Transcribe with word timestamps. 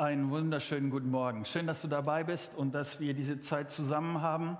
Einen 0.00 0.30
wunderschönen 0.30 0.88
guten 0.88 1.10
Morgen. 1.10 1.44
Schön, 1.44 1.66
dass 1.66 1.82
du 1.82 1.86
dabei 1.86 2.24
bist 2.24 2.54
und 2.54 2.74
dass 2.74 3.00
wir 3.00 3.12
diese 3.12 3.38
Zeit 3.40 3.70
zusammen 3.70 4.22
haben. 4.22 4.56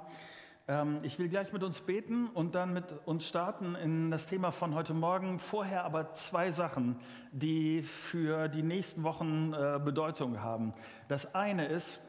Ähm, 0.69 0.99
ich 1.03 1.19
will 1.19 1.31
gleich 1.31 1.51
mit 1.51 1.63
uns 1.63 1.81
beten 1.81 2.27
und 2.27 2.55
dann 2.55 2.75
mit 2.75 2.85
uns 3.07 3.27
starten 3.27 3.75
in 3.75 4.11
das 4.11 4.27
Thema 4.27 4.51
von 4.51 4.75
heute 4.75 4.93
Morgen. 4.93 5.39
Vorher 5.39 5.85
aber 5.87 6.13
zwei 6.13 6.51
Sachen, 6.51 6.97
die 7.33 7.83
für 7.83 8.49
die 8.49 8.63
nächsten 8.63 9.03
Wochen 9.03 9.55
äh, 9.55 9.81
Bedeutung 9.83 10.43
haben. 10.43 10.75
Das 11.09 11.35
eine 11.35 11.69
ist, 11.69 12.03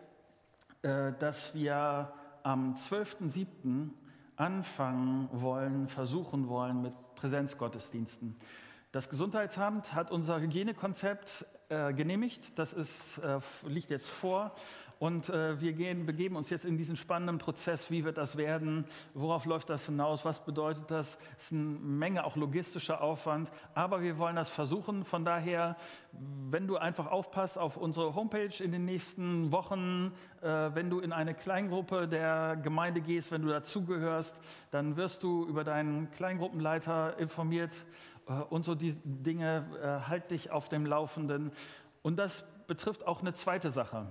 äh, 0.81 1.13
dass 1.17 1.55
wir 1.55 2.11
am 2.43 2.73
12.07. 2.73 3.91
anfangen 4.35 5.29
wollen, 5.31 5.87
versuchen 5.87 6.49
wollen 6.49 6.81
mit 6.81 6.93
Präsenzgottesdiensten. 7.15 8.35
Das 8.91 9.07
Gesundheitsamt 9.07 9.93
hat 9.93 10.11
unser 10.11 10.41
Hygienekonzept 10.41 11.45
äh, 11.71 11.93
genehmigt. 11.93 12.59
Das 12.59 12.73
ist, 12.73 13.17
äh, 13.19 13.39
liegt 13.65 13.89
jetzt 13.89 14.09
vor. 14.09 14.53
Und 14.99 15.29
äh, 15.29 15.59
wir 15.59 15.73
gehen, 15.73 16.05
begeben 16.05 16.35
uns 16.35 16.51
jetzt 16.51 16.63
in 16.63 16.77
diesen 16.77 16.95
spannenden 16.95 17.39
Prozess. 17.39 17.89
Wie 17.89 18.03
wird 18.03 18.19
das 18.19 18.37
werden? 18.37 18.85
Worauf 19.15 19.45
läuft 19.45 19.71
das 19.71 19.87
hinaus? 19.87 20.25
Was 20.25 20.45
bedeutet 20.45 20.91
das? 20.91 21.17
Es 21.37 21.45
ist 21.45 21.53
eine 21.53 21.61
Menge 21.61 22.23
auch 22.23 22.35
logistischer 22.35 23.01
Aufwand. 23.01 23.51
Aber 23.73 24.03
wir 24.03 24.19
wollen 24.19 24.35
das 24.35 24.51
versuchen. 24.51 25.03
Von 25.03 25.25
daher, 25.25 25.75
wenn 26.11 26.67
du 26.67 26.77
einfach 26.77 27.07
aufpasst 27.07 27.57
auf 27.57 27.77
unsere 27.77 28.13
Homepage 28.13 28.63
in 28.63 28.71
den 28.71 28.85
nächsten 28.85 29.51
Wochen, 29.51 30.11
äh, 30.41 30.69
wenn 30.75 30.91
du 30.91 30.99
in 30.99 31.13
eine 31.13 31.33
Kleingruppe 31.33 32.07
der 32.07 32.57
Gemeinde 32.61 33.01
gehst, 33.01 33.31
wenn 33.31 33.41
du 33.41 33.47
dazugehörst, 33.47 34.39
dann 34.69 34.97
wirst 34.97 35.23
du 35.23 35.47
über 35.47 35.63
deinen 35.63 36.11
Kleingruppenleiter 36.11 37.17
informiert 37.17 37.85
und 38.49 38.63
so 38.63 38.75
die 38.75 38.95
Dinge, 39.03 39.65
äh, 39.81 40.07
halt 40.07 40.31
dich 40.31 40.51
auf 40.51 40.69
dem 40.69 40.85
Laufenden. 40.85 41.51
Und 42.01 42.17
das 42.17 42.45
betrifft 42.67 43.05
auch 43.05 43.21
eine 43.21 43.33
zweite 43.33 43.71
Sache. 43.71 44.07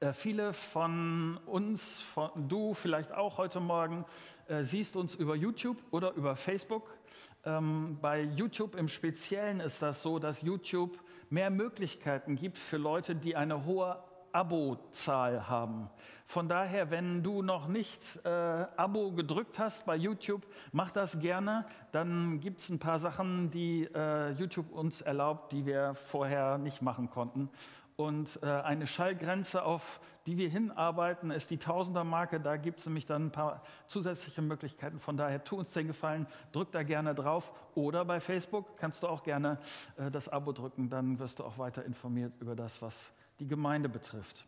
Äh, 0.00 0.12
viele 0.12 0.52
von 0.52 1.38
uns, 1.46 2.00
von, 2.00 2.30
du 2.48 2.74
vielleicht 2.74 3.12
auch 3.12 3.38
heute 3.38 3.60
Morgen, 3.60 4.04
äh, 4.48 4.62
siehst 4.62 4.96
uns 4.96 5.14
über 5.14 5.34
YouTube 5.34 5.78
oder 5.90 6.12
über 6.12 6.36
Facebook. 6.36 6.96
Ähm, 7.44 7.98
bei 8.02 8.22
YouTube 8.22 8.74
im 8.74 8.88
Speziellen 8.88 9.60
ist 9.60 9.80
das 9.80 10.02
so, 10.02 10.18
dass 10.18 10.42
YouTube 10.42 10.98
mehr 11.30 11.50
Möglichkeiten 11.50 12.36
gibt 12.36 12.58
für 12.58 12.76
Leute, 12.76 13.14
die 13.14 13.36
eine 13.36 13.64
hohe 13.64 14.02
Abo-Zahl 14.32 15.48
haben. 15.48 15.88
Von 16.24 16.48
daher, 16.48 16.90
wenn 16.90 17.22
du 17.22 17.42
noch 17.42 17.68
nicht 17.68 18.02
äh, 18.24 18.28
Abo 18.28 19.12
gedrückt 19.12 19.58
hast 19.58 19.86
bei 19.86 19.94
YouTube, 19.96 20.46
mach 20.72 20.90
das 20.90 21.20
gerne. 21.20 21.64
Dann 21.92 22.40
gibt 22.40 22.60
es 22.60 22.68
ein 22.68 22.80
paar 22.80 22.98
Sachen, 22.98 23.50
die 23.50 23.88
äh, 23.94 24.32
YouTube 24.32 24.72
uns 24.72 25.00
erlaubt, 25.02 25.52
die 25.52 25.66
wir 25.66 25.94
vorher 25.94 26.58
nicht 26.58 26.82
machen 26.82 27.10
konnten. 27.10 27.48
Und 27.96 28.40
äh, 28.42 28.46
eine 28.46 28.86
Schallgrenze, 28.86 29.62
auf 29.62 30.00
die 30.26 30.36
wir 30.36 30.50
hinarbeiten, 30.50 31.30
ist 31.30 31.50
die 31.50 31.56
Tausender-Marke. 31.56 32.40
Da 32.40 32.58
gibt 32.58 32.80
es 32.80 32.86
nämlich 32.86 33.06
dann 33.06 33.26
ein 33.26 33.32
paar 33.32 33.62
zusätzliche 33.86 34.42
Möglichkeiten. 34.42 34.98
Von 34.98 35.16
daher, 35.16 35.42
tu 35.42 35.56
uns 35.56 35.72
den 35.72 35.86
Gefallen, 35.86 36.26
drück 36.52 36.72
da 36.72 36.82
gerne 36.82 37.14
drauf. 37.14 37.54
Oder 37.74 38.04
bei 38.04 38.20
Facebook 38.20 38.76
kannst 38.76 39.02
du 39.02 39.06
auch 39.06 39.22
gerne 39.22 39.58
äh, 39.96 40.10
das 40.10 40.28
Abo 40.28 40.52
drücken. 40.52 40.90
Dann 40.90 41.18
wirst 41.18 41.38
du 41.38 41.44
auch 41.44 41.56
weiter 41.56 41.84
informiert 41.86 42.34
über 42.38 42.54
das, 42.54 42.82
was 42.82 43.12
die 43.38 43.46
Gemeinde 43.46 43.88
betrifft. 43.88 44.46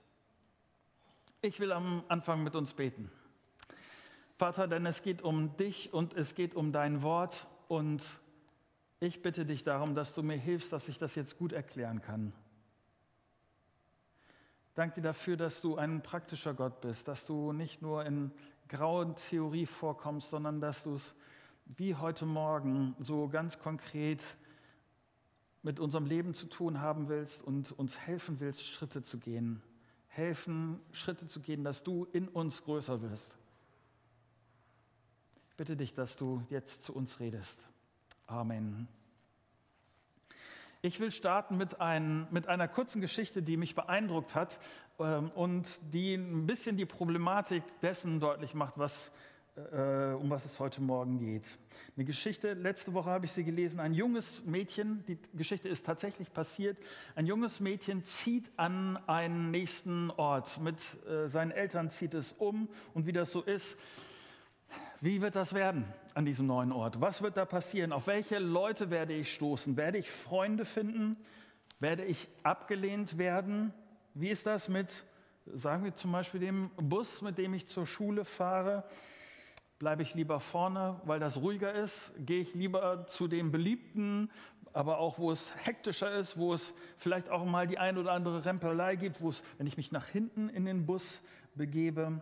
Ich 1.40 1.60
will 1.60 1.72
am 1.72 2.02
Anfang 2.08 2.42
mit 2.42 2.56
uns 2.56 2.72
beten. 2.72 3.10
Vater, 4.36 4.68
denn 4.68 4.86
es 4.86 5.02
geht 5.02 5.22
um 5.22 5.56
dich 5.56 5.92
und 5.92 6.14
es 6.14 6.34
geht 6.34 6.54
um 6.54 6.72
dein 6.72 7.02
Wort 7.02 7.48
und 7.68 8.02
ich 9.00 9.22
bitte 9.22 9.44
dich 9.44 9.62
darum, 9.62 9.94
dass 9.94 10.14
du 10.14 10.22
mir 10.22 10.36
hilfst, 10.36 10.72
dass 10.72 10.88
ich 10.88 10.98
das 10.98 11.14
jetzt 11.14 11.38
gut 11.38 11.52
erklären 11.52 12.00
kann. 12.02 12.32
Danke 14.74 14.96
dir 14.96 15.08
dafür, 15.08 15.36
dass 15.36 15.60
du 15.60 15.76
ein 15.76 16.02
praktischer 16.02 16.54
Gott 16.54 16.80
bist, 16.80 17.08
dass 17.08 17.26
du 17.26 17.52
nicht 17.52 17.82
nur 17.82 18.04
in 18.04 18.30
grauen 18.68 19.16
Theorie 19.16 19.66
vorkommst, 19.66 20.30
sondern 20.30 20.60
dass 20.60 20.84
du 20.84 20.94
es 20.94 21.14
wie 21.66 21.94
heute 21.94 22.26
Morgen 22.26 22.94
so 22.98 23.28
ganz 23.28 23.58
konkret 23.58 24.36
mit 25.68 25.80
unserem 25.80 26.06
Leben 26.06 26.32
zu 26.32 26.46
tun 26.46 26.80
haben 26.80 27.10
willst 27.10 27.42
und 27.42 27.72
uns 27.72 27.98
helfen 27.98 28.40
willst, 28.40 28.64
Schritte 28.64 29.02
zu 29.02 29.18
gehen. 29.18 29.60
Helfen, 30.06 30.80
Schritte 30.92 31.26
zu 31.26 31.40
gehen, 31.40 31.62
dass 31.62 31.82
du 31.82 32.06
in 32.10 32.26
uns 32.26 32.64
größer 32.64 33.02
wirst. 33.02 33.36
Ich 35.50 35.56
bitte 35.56 35.76
dich, 35.76 35.92
dass 35.92 36.16
du 36.16 36.42
jetzt 36.48 36.84
zu 36.84 36.94
uns 36.94 37.20
redest. 37.20 37.60
Amen. 38.26 38.88
Ich 40.80 41.00
will 41.00 41.10
starten 41.10 41.58
mit, 41.58 41.82
ein, 41.82 42.26
mit, 42.30 42.48
einer 42.48 42.66
kurzen 42.66 43.02
Geschichte, 43.02 43.42
die 43.42 43.58
mich 43.58 43.74
beeindruckt 43.74 44.34
hat 44.34 44.58
ähm, 44.98 45.30
und 45.32 45.78
die 45.92 46.14
ein 46.14 46.46
bisschen 46.46 46.78
die 46.78 46.86
Problematik 46.86 47.62
dessen 47.82 48.20
deutlich 48.20 48.54
macht, 48.54 48.78
was 48.78 49.12
äh, 49.72 50.14
um 50.14 50.30
was 50.30 50.44
es 50.44 50.60
heute 50.60 50.80
Morgen 50.80 51.18
geht. 51.18 51.58
Eine 51.96 52.04
Geschichte, 52.04 52.54
letzte 52.54 52.94
Woche 52.94 53.10
habe 53.10 53.26
ich 53.26 53.32
sie 53.32 53.44
gelesen, 53.44 53.80
ein 53.80 53.94
junges 53.94 54.44
Mädchen, 54.44 55.04
die 55.06 55.18
Geschichte 55.34 55.68
ist 55.68 55.84
tatsächlich 55.84 56.32
passiert, 56.32 56.78
ein 57.14 57.26
junges 57.26 57.60
Mädchen 57.60 58.04
zieht 58.04 58.50
an 58.56 58.96
einen 59.08 59.50
nächsten 59.50 60.10
Ort, 60.12 60.60
mit 60.60 60.76
äh, 61.06 61.28
seinen 61.28 61.50
Eltern 61.50 61.90
zieht 61.90 62.14
es 62.14 62.32
um 62.32 62.68
und 62.94 63.06
wie 63.06 63.12
das 63.12 63.32
so 63.32 63.42
ist, 63.42 63.76
wie 65.00 65.22
wird 65.22 65.36
das 65.36 65.54
werden 65.54 65.84
an 66.14 66.24
diesem 66.24 66.46
neuen 66.46 66.72
Ort? 66.72 67.00
Was 67.00 67.22
wird 67.22 67.36
da 67.36 67.44
passieren? 67.44 67.92
Auf 67.92 68.06
welche 68.06 68.38
Leute 68.38 68.90
werde 68.90 69.14
ich 69.14 69.32
stoßen? 69.32 69.76
Werde 69.76 69.98
ich 69.98 70.10
Freunde 70.10 70.64
finden? 70.64 71.16
Werde 71.80 72.04
ich 72.04 72.28
abgelehnt 72.42 73.16
werden? 73.18 73.72
Wie 74.14 74.28
ist 74.28 74.46
das 74.46 74.68
mit, 74.68 75.04
sagen 75.46 75.84
wir 75.84 75.94
zum 75.94 76.12
Beispiel, 76.12 76.40
dem 76.40 76.70
Bus, 76.76 77.22
mit 77.22 77.38
dem 77.38 77.54
ich 77.54 77.68
zur 77.68 77.86
Schule 77.86 78.24
fahre? 78.24 78.84
Bleibe 79.78 80.02
ich 80.02 80.14
lieber 80.14 80.40
vorne, 80.40 81.00
weil 81.04 81.20
das 81.20 81.36
ruhiger 81.36 81.72
ist? 81.72 82.12
Gehe 82.18 82.40
ich 82.40 82.54
lieber 82.54 83.06
zu 83.06 83.28
den 83.28 83.52
beliebten, 83.52 84.28
aber 84.72 84.98
auch 84.98 85.18
wo 85.18 85.30
es 85.30 85.52
hektischer 85.64 86.12
ist, 86.12 86.36
wo 86.36 86.52
es 86.52 86.74
vielleicht 86.96 87.28
auch 87.28 87.44
mal 87.44 87.68
die 87.68 87.78
ein 87.78 87.96
oder 87.96 88.12
andere 88.12 88.44
Rempelei 88.44 88.96
gibt, 88.96 89.20
wo 89.20 89.30
es, 89.30 89.44
wenn 89.56 89.68
ich 89.68 89.76
mich 89.76 89.92
nach 89.92 90.06
hinten 90.08 90.48
in 90.48 90.64
den 90.64 90.84
Bus 90.84 91.22
begebe? 91.54 92.20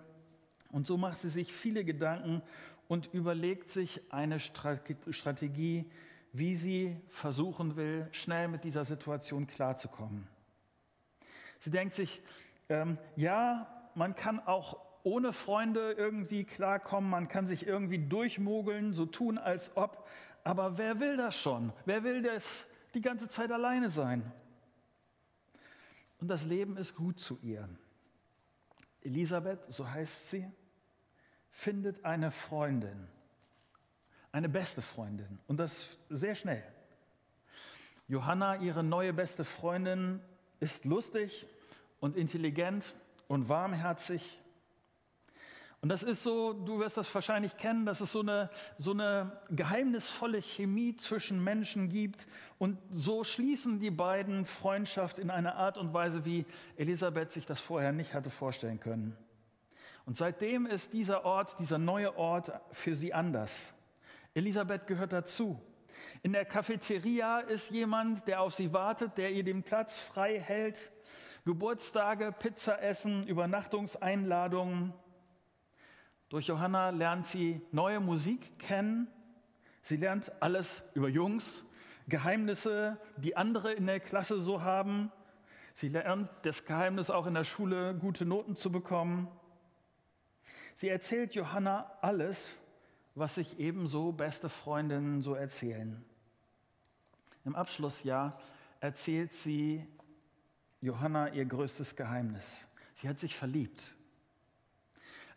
Und 0.70 0.86
so 0.86 0.98
macht 0.98 1.18
sie 1.18 1.30
sich 1.30 1.52
viele 1.52 1.84
Gedanken 1.84 2.42
und 2.88 3.12
überlegt 3.14 3.70
sich 3.70 4.02
eine 4.12 4.38
Strategie, 4.38 5.90
wie 6.32 6.54
sie 6.54 6.96
versuchen 7.08 7.76
will, 7.76 8.06
schnell 8.12 8.48
mit 8.48 8.64
dieser 8.64 8.84
Situation 8.84 9.46
klarzukommen. 9.46 10.28
Sie 11.60 11.70
denkt 11.70 11.94
sich, 11.94 12.20
ähm, 12.68 12.98
ja, 13.16 13.66
man 13.94 14.14
kann 14.14 14.40
auch 14.40 14.85
ohne 15.06 15.32
Freunde 15.32 15.92
irgendwie 15.92 16.42
klarkommen, 16.42 17.08
man 17.08 17.28
kann 17.28 17.46
sich 17.46 17.64
irgendwie 17.64 17.98
durchmogeln, 17.98 18.92
so 18.92 19.06
tun, 19.06 19.38
als 19.38 19.70
ob. 19.76 20.04
Aber 20.42 20.78
wer 20.78 20.98
will 20.98 21.16
das 21.16 21.40
schon? 21.40 21.72
Wer 21.84 22.02
will 22.02 22.22
das 22.22 22.66
die 22.92 23.00
ganze 23.00 23.28
Zeit 23.28 23.52
alleine 23.52 23.88
sein? 23.88 24.32
Und 26.18 26.26
das 26.26 26.44
Leben 26.44 26.76
ist 26.76 26.96
gut 26.96 27.20
zu 27.20 27.38
ihr. 27.40 27.68
Elisabeth, 29.02 29.60
so 29.68 29.88
heißt 29.88 30.30
sie, 30.30 30.50
findet 31.50 32.04
eine 32.04 32.32
Freundin, 32.32 33.06
eine 34.32 34.48
beste 34.48 34.82
Freundin 34.82 35.38
und 35.46 35.60
das 35.60 35.96
sehr 36.10 36.34
schnell. 36.34 36.64
Johanna, 38.08 38.56
ihre 38.56 38.82
neue 38.82 39.12
beste 39.12 39.44
Freundin, 39.44 40.20
ist 40.58 40.84
lustig 40.84 41.46
und 42.00 42.16
intelligent 42.16 42.92
und 43.28 43.48
warmherzig 43.48 44.42
und 45.82 45.90
das 45.90 46.02
ist 46.02 46.22
so, 46.22 46.52
du 46.52 46.80
wirst 46.80 46.96
das 46.96 47.14
wahrscheinlich 47.14 47.56
kennen, 47.56 47.86
dass 47.86 48.00
es 48.00 48.10
so 48.10 48.20
eine, 48.20 48.50
so 48.78 48.92
eine 48.92 49.40
geheimnisvolle 49.50 50.40
Chemie 50.40 50.96
zwischen 50.96 51.42
Menschen 51.44 51.88
gibt. 51.88 52.26
Und 52.58 52.78
so 52.90 53.24
schließen 53.24 53.78
die 53.78 53.90
beiden 53.90 54.46
Freundschaft 54.46 55.18
in 55.18 55.30
einer 55.30 55.56
Art 55.56 55.78
und 55.78 55.92
Weise, 55.92 56.24
wie 56.24 56.44
Elisabeth 56.76 57.30
sich 57.30 57.46
das 57.46 57.60
vorher 57.60 57.92
nicht 57.92 58.14
hatte 58.14 58.30
vorstellen 58.30 58.80
können. 58.80 59.16
Und 60.06 60.16
seitdem 60.16 60.66
ist 60.66 60.92
dieser 60.92 61.24
Ort, 61.24 61.58
dieser 61.58 61.78
neue 61.78 62.16
Ort 62.16 62.52
für 62.72 62.96
sie 62.96 63.12
anders. 63.12 63.74
Elisabeth 64.34 64.86
gehört 64.86 65.12
dazu. 65.12 65.60
In 66.22 66.32
der 66.32 66.44
Cafeteria 66.44 67.40
ist 67.40 67.70
jemand, 67.70 68.26
der 68.26 68.40
auf 68.40 68.54
sie 68.54 68.72
wartet, 68.72 69.18
der 69.18 69.30
ihr 69.30 69.44
den 69.44 69.62
Platz 69.62 70.00
frei 70.00 70.40
hält. 70.40 70.90
Geburtstage, 71.44 72.32
Pizza 72.32 72.82
essen, 72.82 73.26
Übernachtungseinladungen. 73.26 74.92
Durch 76.28 76.46
Johanna 76.46 76.90
lernt 76.90 77.26
sie 77.26 77.60
neue 77.72 78.00
Musik 78.00 78.58
kennen. 78.58 79.08
Sie 79.82 79.96
lernt 79.96 80.32
alles 80.42 80.82
über 80.94 81.08
Jungs, 81.08 81.64
Geheimnisse, 82.08 82.98
die 83.16 83.36
andere 83.36 83.72
in 83.72 83.86
der 83.86 84.00
Klasse 84.00 84.40
so 84.40 84.62
haben. 84.62 85.12
Sie 85.74 85.88
lernt 85.88 86.28
das 86.42 86.64
Geheimnis 86.64 87.10
auch 87.10 87.26
in 87.26 87.34
der 87.34 87.44
Schule, 87.44 87.94
gute 87.94 88.24
Noten 88.24 88.56
zu 88.56 88.72
bekommen. 88.72 89.28
Sie 90.74 90.88
erzählt 90.88 91.34
Johanna 91.34 91.90
alles, 92.02 92.60
was 93.14 93.36
sich 93.36 93.58
ebenso 93.58 94.12
beste 94.12 94.48
Freundinnen 94.48 95.22
so 95.22 95.34
erzählen. 95.34 96.04
Im 97.44 97.54
Abschlussjahr 97.54 98.38
erzählt 98.80 99.32
sie 99.32 99.86
Johanna 100.80 101.28
ihr 101.32 101.46
größtes 101.46 101.96
Geheimnis. 101.96 102.68
Sie 102.94 103.08
hat 103.08 103.18
sich 103.18 103.34
verliebt. 103.34 103.96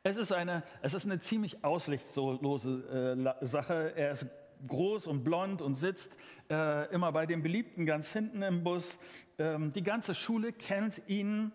Es 0.02 0.16
ist 0.16 0.32
eine, 0.32 0.64
es 0.82 0.94
ist 0.94 1.06
eine 1.06 1.20
ziemlich 1.20 1.64
aussichtslose 1.64 3.36
äh, 3.42 3.46
Sache. 3.46 3.94
Er 3.96 4.12
ist 4.12 4.28
groß 4.68 5.08
und 5.08 5.24
blond 5.24 5.62
und 5.62 5.76
sitzt 5.76 6.16
äh, 6.50 6.92
immer 6.94 7.12
bei 7.12 7.26
dem 7.26 7.44
Beliebten 7.44 7.86
ganz 7.86 8.12
hinten 8.12 8.42
im 8.42 8.64
Bus. 8.64 8.98
Ähm, 9.38 9.74
die 9.74 9.84
ganze 9.84 10.16
Schule 10.16 10.54
kennt 10.54 11.02
ihn, 11.08 11.52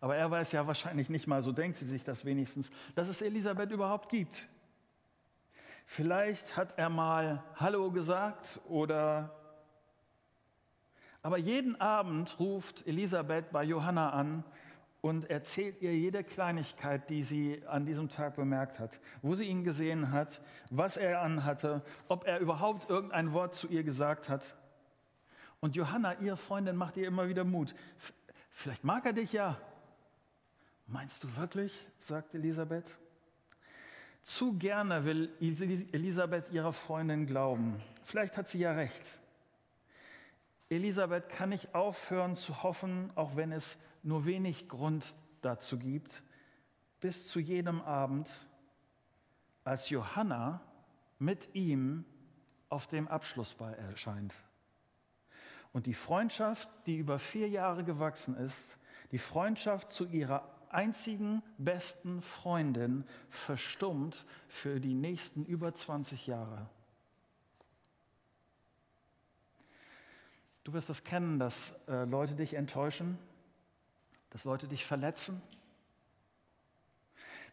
aber 0.00 0.16
er 0.16 0.30
weiß 0.30 0.52
ja 0.52 0.66
wahrscheinlich 0.66 1.10
nicht 1.10 1.26
mal, 1.26 1.42
so 1.42 1.52
denkt 1.52 1.76
sie 1.76 1.86
sich 1.86 2.04
das 2.04 2.24
wenigstens, 2.24 2.70
dass 2.94 3.08
es 3.08 3.20
Elisabeth 3.20 3.70
überhaupt 3.70 4.08
gibt. 4.08 4.48
Vielleicht 5.84 6.56
hat 6.56 6.78
er 6.78 6.88
mal 6.88 7.42
Hallo 7.56 7.90
gesagt 7.90 8.60
oder 8.68 9.34
aber 11.20 11.36
jeden 11.36 11.78
Abend 11.80 12.38
ruft 12.38 12.86
Elisabeth 12.86 13.50
bei 13.50 13.64
Johanna 13.64 14.10
an 14.10 14.44
und 15.08 15.30
erzählt 15.30 15.80
ihr 15.80 15.96
jede 15.96 16.22
Kleinigkeit, 16.22 17.08
die 17.08 17.22
sie 17.22 17.62
an 17.66 17.86
diesem 17.86 18.10
Tag 18.10 18.36
bemerkt 18.36 18.78
hat, 18.78 19.00
wo 19.22 19.34
sie 19.34 19.44
ihn 19.44 19.64
gesehen 19.64 20.12
hat, 20.12 20.42
was 20.70 20.96
er 20.96 21.22
anhatte, 21.22 21.82
ob 22.08 22.26
er 22.26 22.40
überhaupt 22.40 22.90
irgendein 22.90 23.32
Wort 23.32 23.54
zu 23.54 23.68
ihr 23.68 23.84
gesagt 23.84 24.28
hat. 24.28 24.56
Und 25.60 25.76
Johanna, 25.76 26.14
ihre 26.20 26.36
Freundin, 26.36 26.76
macht 26.76 26.96
ihr 26.96 27.08
immer 27.08 27.28
wieder 27.28 27.44
Mut. 27.44 27.74
Vielleicht 28.50 28.84
mag 28.84 29.06
er 29.06 29.14
dich 29.14 29.32
ja. 29.32 29.58
Meinst 30.86 31.24
du 31.24 31.36
wirklich? 31.36 31.72
sagt 32.00 32.34
Elisabeth. 32.34 32.98
Zu 34.22 34.58
gerne 34.58 35.04
will 35.04 35.30
Elisabeth 35.40 36.50
ihrer 36.50 36.72
Freundin 36.72 37.26
glauben. 37.26 37.80
Vielleicht 38.04 38.36
hat 38.36 38.46
sie 38.46 38.58
ja 38.58 38.72
recht. 38.72 39.20
Elisabeth 40.68 41.30
kann 41.30 41.48
nicht 41.48 41.74
aufhören 41.74 42.36
zu 42.36 42.62
hoffen, 42.62 43.10
auch 43.14 43.36
wenn 43.36 43.52
es 43.52 43.78
nur 44.02 44.24
wenig 44.24 44.68
Grund 44.68 45.14
dazu 45.42 45.78
gibt, 45.78 46.22
bis 47.00 47.28
zu 47.28 47.40
jenem 47.40 47.80
Abend, 47.80 48.48
als 49.64 49.90
Johanna 49.90 50.60
mit 51.18 51.54
ihm 51.54 52.04
auf 52.68 52.86
dem 52.86 53.08
Abschlussball 53.08 53.74
erscheint. 53.74 54.34
Und 55.72 55.86
die 55.86 55.94
Freundschaft, 55.94 56.68
die 56.86 56.96
über 56.96 57.18
vier 57.18 57.48
Jahre 57.48 57.84
gewachsen 57.84 58.34
ist, 58.36 58.78
die 59.12 59.18
Freundschaft 59.18 59.92
zu 59.92 60.06
ihrer 60.06 60.48
einzigen 60.70 61.42
besten 61.56 62.20
Freundin 62.22 63.04
verstummt 63.30 64.26
für 64.48 64.80
die 64.80 64.94
nächsten 64.94 65.44
über 65.44 65.74
20 65.74 66.26
Jahre. 66.26 66.68
Du 70.64 70.74
wirst 70.74 70.90
das 70.90 71.04
kennen, 71.04 71.38
dass 71.38 71.74
äh, 71.88 72.04
Leute 72.04 72.34
dich 72.34 72.54
enttäuschen, 72.54 73.18
dass 74.30 74.44
Leute 74.44 74.68
dich 74.68 74.84
verletzen. 74.84 75.42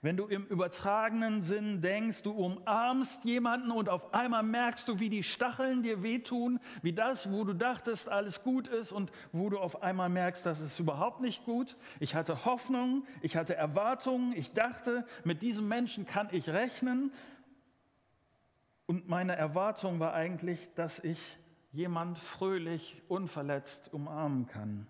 Wenn 0.05 0.17
du 0.17 0.27
im 0.27 0.45
übertragenen 0.45 1.41
Sinn 1.41 1.81
denkst, 1.81 2.21
du 2.21 2.31
umarmst 2.31 3.23
jemanden 3.23 3.71
und 3.71 3.89
auf 3.89 4.13
einmal 4.13 4.43
merkst 4.43 4.87
du, 4.87 4.99
wie 4.99 5.09
die 5.09 5.23
Stacheln 5.23 5.81
dir 5.81 6.03
wehtun, 6.03 6.59
wie 6.83 6.93
das, 6.93 7.31
wo 7.31 7.43
du 7.43 7.53
dachtest, 7.53 8.07
alles 8.07 8.43
gut 8.43 8.67
ist 8.67 8.91
und 8.91 9.11
wo 9.31 9.49
du 9.49 9.57
auf 9.57 9.81
einmal 9.81 10.09
merkst, 10.09 10.45
das 10.45 10.59
ist 10.59 10.79
überhaupt 10.79 11.21
nicht 11.21 11.43
gut. 11.45 11.75
Ich 11.99 12.13
hatte 12.13 12.45
Hoffnung, 12.45 13.07
ich 13.21 13.35
hatte 13.35 13.55
Erwartungen, 13.55 14.33
ich 14.33 14.53
dachte, 14.53 15.07
mit 15.23 15.41
diesem 15.41 15.67
Menschen 15.67 16.05
kann 16.05 16.27
ich 16.31 16.49
rechnen. 16.49 17.11
Und 18.85 19.09
meine 19.09 19.35
Erwartung 19.35 19.99
war 19.99 20.13
eigentlich, 20.13 20.69
dass 20.75 20.99
ich 20.99 21.37
jemand 21.71 22.19
fröhlich, 22.19 23.01
unverletzt 23.07 23.91
umarmen 23.91 24.45
kann. 24.45 24.85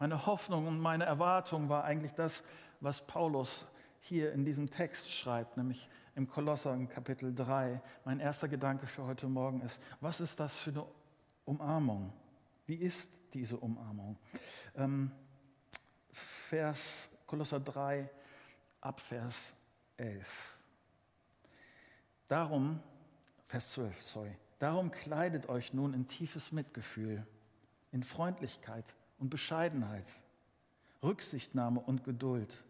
Meine 0.00 0.24
Hoffnung 0.24 0.66
und 0.66 0.80
meine 0.80 1.04
Erwartung 1.04 1.68
war 1.68 1.84
eigentlich 1.84 2.14
das, 2.14 2.42
was 2.80 3.06
Paulus 3.06 3.66
hier 4.00 4.32
in 4.32 4.46
diesem 4.46 4.64
Text 4.64 5.12
schreibt, 5.12 5.58
nämlich 5.58 5.90
im 6.14 6.26
Kolosser 6.26 6.72
im 6.72 6.88
Kapitel 6.88 7.34
3. 7.34 7.82
Mein 8.06 8.18
erster 8.18 8.48
Gedanke 8.48 8.86
für 8.86 9.06
heute 9.06 9.28
Morgen 9.28 9.60
ist, 9.60 9.78
was 10.00 10.20
ist 10.20 10.40
das 10.40 10.56
für 10.58 10.70
eine 10.70 10.86
Umarmung? 11.44 12.14
Wie 12.64 12.76
ist 12.76 13.10
diese 13.34 13.58
Umarmung? 13.58 14.16
Ähm, 14.74 15.12
Vers 16.48 17.10
Kolosser 17.26 17.60
3 17.60 18.08
ab 18.80 19.02
Vers 19.02 19.54
11. 19.98 20.58
Darum, 22.26 22.80
Vers 23.48 23.72
12, 23.72 24.02
sorry. 24.02 24.34
Darum 24.60 24.90
kleidet 24.92 25.50
euch 25.50 25.74
nun 25.74 25.92
in 25.92 26.06
tiefes 26.06 26.52
Mitgefühl, 26.52 27.26
in 27.92 28.02
Freundlichkeit 28.02 28.94
und 29.20 29.30
Bescheidenheit, 29.30 30.10
Rücksichtnahme 31.02 31.80
und 31.80 32.02
Geduld. 32.04 32.64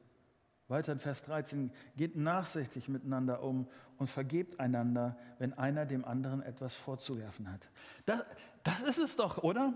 Weiter 0.68 0.92
in 0.92 1.00
Vers 1.00 1.22
13, 1.22 1.72
geht 1.96 2.16
nachsichtig 2.16 2.88
miteinander 2.88 3.42
um 3.42 3.66
und 3.96 4.08
vergebt 4.08 4.60
einander, 4.60 5.16
wenn 5.38 5.52
einer 5.54 5.84
dem 5.84 6.04
anderen 6.04 6.42
etwas 6.42 6.76
vorzuwerfen 6.76 7.50
hat. 7.50 7.60
Das, 8.06 8.24
das 8.62 8.82
ist 8.82 8.98
es 8.98 9.16
doch, 9.16 9.42
oder? 9.42 9.74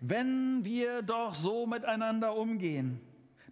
Wenn 0.00 0.64
wir 0.64 1.02
doch 1.02 1.34
so 1.34 1.66
miteinander 1.66 2.34
umgehen. 2.34 3.00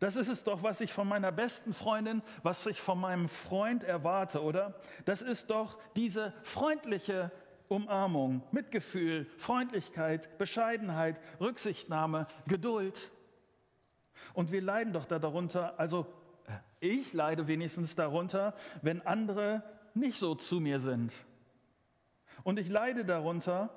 Das 0.00 0.16
ist 0.16 0.28
es 0.28 0.42
doch, 0.42 0.62
was 0.62 0.80
ich 0.80 0.92
von 0.92 1.08
meiner 1.08 1.30
besten 1.30 1.72
Freundin, 1.72 2.22
was 2.42 2.66
ich 2.66 2.80
von 2.80 3.00
meinem 3.00 3.28
Freund 3.28 3.84
erwarte, 3.84 4.42
oder? 4.42 4.75
Das 5.04 5.22
ist 5.22 5.48
doch 5.48 5.78
diese 5.94 6.34
freundliche 6.42 7.30
Umarmung, 7.72 8.42
Mitgefühl, 8.52 9.26
Freundlichkeit, 9.38 10.38
Bescheidenheit, 10.38 11.20
Rücksichtnahme, 11.40 12.26
Geduld. 12.46 13.10
Und 14.34 14.52
wir 14.52 14.60
leiden 14.60 14.92
doch 14.92 15.06
darunter, 15.06 15.78
also 15.80 16.06
äh, 16.46 16.52
ich 16.80 17.12
leide 17.12 17.48
wenigstens 17.48 17.94
darunter, 17.94 18.54
wenn 18.82 19.00
andere 19.06 19.62
nicht 19.94 20.19
so 20.19 20.34
zu 20.34 20.60
mir 20.60 20.80
sind. 20.80 21.12
Und 22.44 22.58
ich 22.58 22.69
leide 22.69 23.04
darunter, 23.04 23.70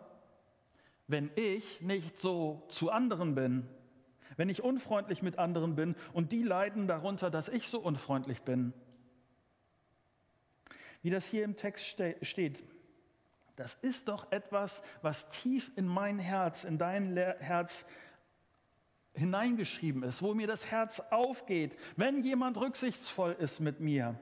wenn 1.08 1.32
ich 1.36 1.82
nicht 1.82 2.20
so 2.20 2.64
zu 2.68 2.92
anderen 2.92 3.36
bin, 3.36 3.68
wenn 4.38 4.50
ich 4.50 4.64
unfreundlich 4.64 5.22
mit 5.22 5.40
anderen 5.40 5.76
bin 5.76 5.96
und 6.14 6.32
die 6.32 6.44
leiden 6.44 6.88
darunter, 6.88 7.30
dass 7.30 7.48
ich 7.48 7.70
so 7.70 7.80
unfreundlich 7.80 8.42
bin. 8.42 8.74
Wie 11.02 11.12
das 11.12 11.28
hier 11.28 11.44
im 11.44 11.56
Text 11.56 11.86
steht, 11.86 12.64
das 13.56 13.76
ist 13.76 14.08
doch 14.08 14.32
etwas, 14.32 14.82
was 15.02 15.30
tief 15.30 15.72
in 15.76 15.88
mein 15.88 16.20
Herz, 16.20 16.64
in 16.64 16.78
dein 16.78 17.16
Herz 17.16 17.86
hineingeschrieben 19.14 20.04
ist, 20.04 20.22
wo 20.22 20.34
mir 20.34 20.48
das 20.48 20.70
Herz 20.72 21.00
aufgeht, 21.10 21.78
wenn 21.96 22.24
jemand 22.24 22.58
rücksichtsvoll 22.60 23.36
ist 23.40 23.60
mit 23.60 23.80
mir. 23.80 24.20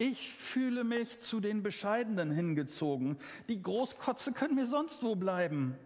Ich 0.00 0.32
fühle 0.32 0.84
mich 0.84 1.18
zu 1.18 1.40
den 1.40 1.64
Bescheidenen 1.64 2.30
hingezogen. 2.30 3.18
Die 3.48 3.60
Großkotze 3.60 4.32
können 4.32 4.54
mir 4.54 4.66
sonst 4.66 5.02
wo 5.02 5.16
bleiben. 5.16 5.76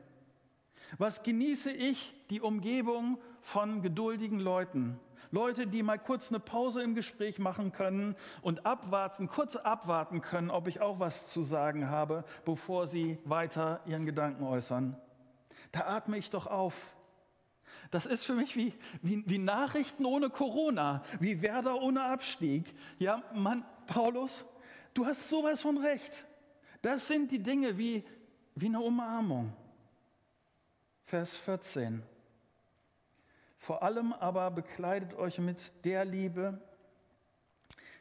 Was 0.99 1.23
genieße 1.23 1.71
ich? 1.71 2.15
Die 2.29 2.43
Umgebung 2.43 3.19
von 3.41 3.81
geduldigen 3.81 4.39
Leuten. 4.39 5.01
Leute, 5.33 5.67
die 5.67 5.83
mal 5.83 5.99
kurz 5.99 6.31
eine 6.31 6.41
Pause 6.41 6.83
im 6.83 6.95
Gespräch 6.95 7.39
machen 7.39 7.73
können 7.73 8.15
und 8.43 8.67
abwarten, 8.67 9.29
kurz 9.29 9.57
abwarten 9.57 10.21
können, 10.21 10.51
ob 10.51 10.69
ich 10.69 10.83
auch 10.83 11.01
was 11.01 11.27
zu 11.27 11.43
sagen 11.43 11.89
habe, 11.89 12.25
bevor 12.45 12.87
sie 12.87 13.19
weiter 13.25 13.81
ihren 13.87 14.05
Gedanken 14.05 14.45
äußern. 14.45 14.95
Da 15.73 15.87
atme 15.87 16.19
ich 16.19 16.29
doch 16.29 16.47
auf. 16.47 16.95
Das 17.91 18.05
ist 18.05 18.27
für 18.27 18.35
mich 18.35 18.57
wie, 18.57 18.75
wie, 19.01 19.25
wie 19.27 19.39
Nachrichten 19.39 20.05
ohne 20.05 20.29
Corona, 20.29 21.03
wie 21.19 21.41
Werder 21.41 21.81
ohne 21.81 22.05
Abstieg. 22.05 22.75
Ja, 22.99 23.23
Mann, 23.33 23.65
Paulus, 23.87 24.45
du 24.93 25.07
hast 25.07 25.31
sowas 25.31 25.63
von 25.63 25.79
recht. 25.79 26.27
Das 26.83 27.09
sind 27.09 27.33
die 27.33 27.43
Dinge 27.43 27.79
wie, 27.79 28.05
wie 28.55 28.67
eine 28.67 28.81
Umarmung. 28.81 29.55
Vers 31.07 31.39
14. 31.39 32.03
Vor 33.63 33.85
allem 33.85 34.13
aber 34.13 34.51
bekleidet 34.51 35.15
euch 35.15 35.39
mit 35.39 35.85
der 35.85 36.05
Liebe. 36.05 36.61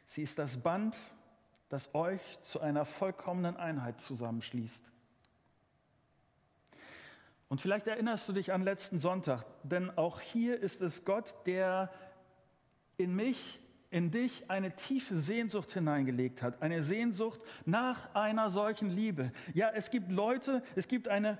Sie 0.06 0.22
ist 0.22 0.36
das 0.40 0.60
Band, 0.60 0.96
das 1.68 1.94
euch 1.94 2.40
zu 2.40 2.60
einer 2.60 2.84
vollkommenen 2.84 3.56
Einheit 3.56 4.00
zusammenschließt. 4.00 4.90
Und 7.48 7.60
vielleicht 7.60 7.86
erinnerst 7.86 8.28
du 8.28 8.32
dich 8.32 8.52
an 8.52 8.62
letzten 8.62 8.98
Sonntag, 8.98 9.44
denn 9.62 9.96
auch 9.96 10.18
hier 10.18 10.58
ist 10.58 10.82
es 10.82 11.04
Gott, 11.04 11.32
der 11.46 11.92
in 12.96 13.14
mich, 13.14 13.60
in 13.90 14.10
dich 14.10 14.50
eine 14.50 14.74
tiefe 14.74 15.16
Sehnsucht 15.16 15.70
hineingelegt 15.70 16.42
hat, 16.42 16.60
eine 16.60 16.82
Sehnsucht 16.82 17.40
nach 17.66 18.12
einer 18.16 18.50
solchen 18.50 18.90
Liebe. 18.90 19.30
Ja, 19.54 19.70
es 19.70 19.90
gibt 19.90 20.10
Leute, 20.10 20.64
es 20.74 20.88
gibt 20.88 21.06
eine, 21.06 21.38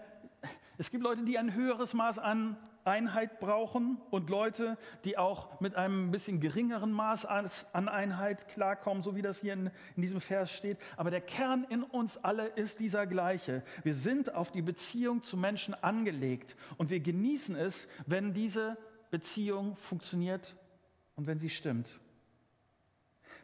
es 0.78 0.92
gibt 0.92 1.02
Leute, 1.02 1.24
die 1.24 1.38
ein 1.38 1.54
höheres 1.54 1.92
Maß 1.92 2.20
an 2.20 2.56
Einheit 2.84 3.40
brauchen 3.40 4.00
und 4.10 4.30
Leute, 4.30 4.76
die 5.04 5.16
auch 5.18 5.60
mit 5.60 5.76
einem 5.76 6.10
bisschen 6.10 6.40
geringeren 6.40 6.92
Maß 6.92 7.26
an 7.26 7.88
Einheit 7.88 8.48
klarkommen, 8.48 9.02
so 9.02 9.14
wie 9.14 9.22
das 9.22 9.40
hier 9.40 9.52
in, 9.52 9.70
in, 9.96 10.02
diesem 10.02 10.20
Vers 10.20 10.52
steht. 10.52 10.78
Aber 10.96 11.10
der 11.10 11.20
Kern 11.20 11.64
in 11.68 11.82
uns 11.82 12.18
alle 12.18 12.46
ist 12.46 12.80
dieser 12.80 13.06
gleiche. 13.06 13.62
Wir 13.82 13.94
sind 13.94 14.34
auf 14.34 14.50
die 14.50 14.62
Beziehung 14.62 15.22
zu 15.22 15.36
Menschen 15.36 15.74
angelegt 15.74 16.56
und 16.76 16.90
wir 16.90 17.00
genießen 17.00 17.56
es, 17.56 17.88
wenn 18.06 18.34
diese 18.34 18.76
Beziehung 19.10 19.76
funktioniert 19.76 20.56
und 21.14 21.26
wenn 21.26 21.38
sie 21.38 21.50
stimmt. 21.50 22.00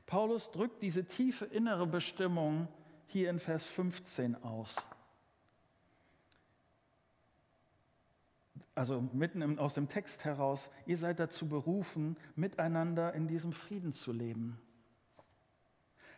Paulus 0.06 0.50
drückt 0.50 0.82
diese 0.82 1.04
tiefe 1.04 1.44
innere 1.44 1.86
Bestimmung 1.86 2.66
hier 3.06 3.30
in 3.30 3.38
Vers 3.38 3.66
15 3.66 4.42
aus. 4.42 4.74
Also 8.74 9.08
mitten 9.12 9.58
aus 9.58 9.74
dem 9.74 9.88
Text 9.88 10.24
heraus, 10.24 10.70
ihr 10.86 10.96
seid 10.96 11.18
dazu 11.18 11.48
berufen, 11.48 12.16
miteinander 12.36 13.14
in 13.14 13.26
diesem 13.28 13.52
Frieden 13.52 13.92
zu 13.92 14.12
leben. 14.12 14.60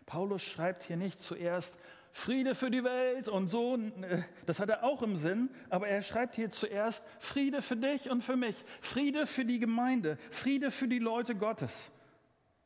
Paulus 0.07 0.43
schreibt 0.43 0.83
hier 0.83 0.97
nicht 0.97 1.21
zuerst 1.21 1.79
Friede 2.13 2.55
für 2.55 2.71
die 2.71 2.83
Welt 2.83 3.29
und 3.29 3.49
so, 3.49 3.77
äh, 3.77 4.23
das 4.47 4.59
hat 4.59 4.69
er 4.69 4.83
auch 4.83 5.03
im 5.03 5.17
Sinn, 5.17 5.51
aber 5.69 5.89
er 5.89 6.03
schreibt 6.03 6.35
hier 6.35 6.51
zuerst 6.51 7.05
Friede 7.21 7.63
für 7.63 7.77
dich 7.77 8.11
und 8.11 8.23
für 8.23 8.37
mich, 8.37 8.65
Friede 8.81 9.27
für 9.27 9.45
die 9.45 9.61
Gemeinde, 9.61 10.19
Friede 10.31 10.71
für 10.71 10.89
die 10.89 10.99
Leute 10.99 11.37
Gottes. 11.37 11.93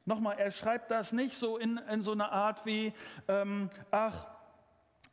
Nochmal, 0.07 0.39
er 0.39 0.51
schreibt 0.51 0.91
das 0.91 1.13
nicht 1.13 1.35
so 1.35 1.57
in, 1.59 1.79
in 1.91 2.03
so 2.03 2.13
einer 2.13 2.33
Art 2.33 2.67
wie, 2.67 2.93
ähm, 3.29 3.71
ach, 3.91 4.27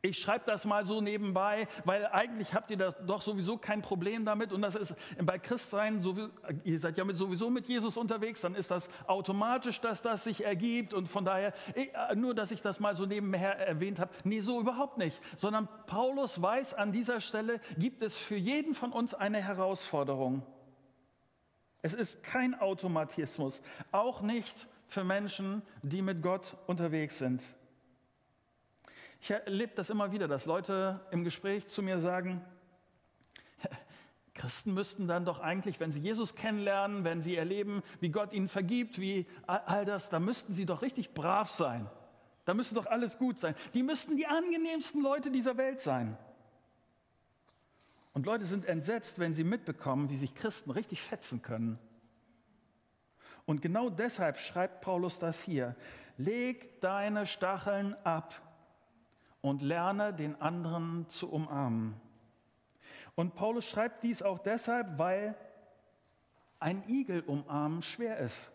ich 0.04 0.18
schreibe 0.18 0.44
das 0.46 0.64
mal 0.64 0.84
so 0.84 1.00
nebenbei, 1.00 1.68
weil 1.84 2.06
eigentlich 2.06 2.54
habt 2.54 2.72
ihr 2.72 2.76
da 2.76 2.90
doch 2.90 3.22
sowieso 3.22 3.56
kein 3.56 3.82
Problem 3.82 4.24
damit. 4.24 4.52
Und 4.52 4.60
das 4.60 4.74
ist 4.74 4.96
bei 5.22 5.38
Christsein, 5.38 6.02
ihr 6.64 6.80
seid 6.80 6.98
ja 6.98 7.04
sowieso 7.12 7.50
mit 7.50 7.68
Jesus 7.68 7.96
unterwegs, 7.96 8.40
dann 8.40 8.56
ist 8.56 8.72
das 8.72 8.88
automatisch, 9.06 9.80
dass 9.80 10.02
das 10.02 10.24
sich 10.24 10.44
ergibt. 10.44 10.92
Und 10.92 11.06
von 11.06 11.24
daher, 11.24 11.54
äh, 11.76 12.16
nur 12.16 12.34
dass 12.34 12.50
ich 12.50 12.60
das 12.60 12.80
mal 12.80 12.96
so 12.96 13.06
nebenher 13.06 13.56
erwähnt 13.60 14.00
habe, 14.00 14.10
nee, 14.24 14.40
so 14.40 14.60
überhaupt 14.60 14.98
nicht. 14.98 15.20
Sondern 15.36 15.68
Paulus 15.86 16.42
weiß, 16.42 16.74
an 16.74 16.90
dieser 16.90 17.20
Stelle 17.20 17.60
gibt 17.78 18.02
es 18.02 18.16
für 18.16 18.36
jeden 18.36 18.74
von 18.74 18.90
uns 18.90 19.14
eine 19.14 19.40
Herausforderung. 19.40 20.42
Es 21.80 21.94
ist 21.94 22.24
kein 22.24 22.60
Automatismus, 22.60 23.62
auch 23.92 24.20
nicht 24.20 24.68
für 24.88 25.04
Menschen, 25.04 25.62
die 25.82 26.02
mit 26.02 26.22
Gott 26.22 26.56
unterwegs 26.66 27.18
sind. 27.18 27.42
Ich 29.22 29.30
erlebe 29.30 29.72
das 29.76 29.88
immer 29.88 30.10
wieder, 30.10 30.26
dass 30.26 30.46
Leute 30.46 31.00
im 31.12 31.22
Gespräch 31.22 31.68
zu 31.68 31.80
mir 31.80 32.00
sagen, 32.00 32.44
Christen 34.34 34.74
müssten 34.74 35.06
dann 35.06 35.24
doch 35.24 35.38
eigentlich, 35.38 35.78
wenn 35.78 35.92
sie 35.92 36.00
Jesus 36.00 36.34
kennenlernen, 36.34 37.04
wenn 37.04 37.22
sie 37.22 37.36
erleben, 37.36 37.84
wie 38.00 38.08
Gott 38.08 38.32
ihnen 38.32 38.48
vergibt, 38.48 39.00
wie 39.00 39.28
all 39.46 39.84
das, 39.84 40.10
da 40.10 40.18
müssten 40.18 40.52
sie 40.52 40.66
doch 40.66 40.82
richtig 40.82 41.14
brav 41.14 41.52
sein. 41.52 41.88
Da 42.46 42.52
müsste 42.52 42.74
doch 42.74 42.86
alles 42.86 43.16
gut 43.16 43.38
sein. 43.38 43.54
Die 43.74 43.84
müssten 43.84 44.16
die 44.16 44.26
angenehmsten 44.26 45.00
Leute 45.00 45.30
dieser 45.30 45.56
Welt 45.56 45.80
sein. 45.80 46.18
Und 48.14 48.26
Leute 48.26 48.44
sind 48.44 48.64
entsetzt, 48.64 49.20
wenn 49.20 49.34
sie 49.34 49.44
mitbekommen, 49.44 50.10
wie 50.10 50.16
sich 50.16 50.34
Christen 50.34 50.72
richtig 50.72 51.00
fetzen 51.00 51.42
können. 51.42 51.78
Und 53.44 53.62
genau 53.62 53.88
deshalb 53.88 54.40
schreibt 54.40 54.80
Paulus 54.80 55.20
das 55.20 55.40
hier. 55.40 55.76
Leg 56.16 56.80
deine 56.80 57.28
Stacheln 57.28 57.94
ab 58.02 58.42
und 59.42 59.60
lerne 59.60 60.14
den 60.14 60.40
anderen 60.40 61.08
zu 61.08 61.30
umarmen. 61.30 62.00
Und 63.14 63.34
Paulus 63.34 63.66
schreibt 63.66 64.04
dies 64.04 64.22
auch 64.22 64.38
deshalb, 64.38 64.98
weil 64.98 65.36
ein 66.58 66.88
Igel 66.88 67.20
umarmen 67.22 67.82
schwer 67.82 68.18
ist. 68.18 68.50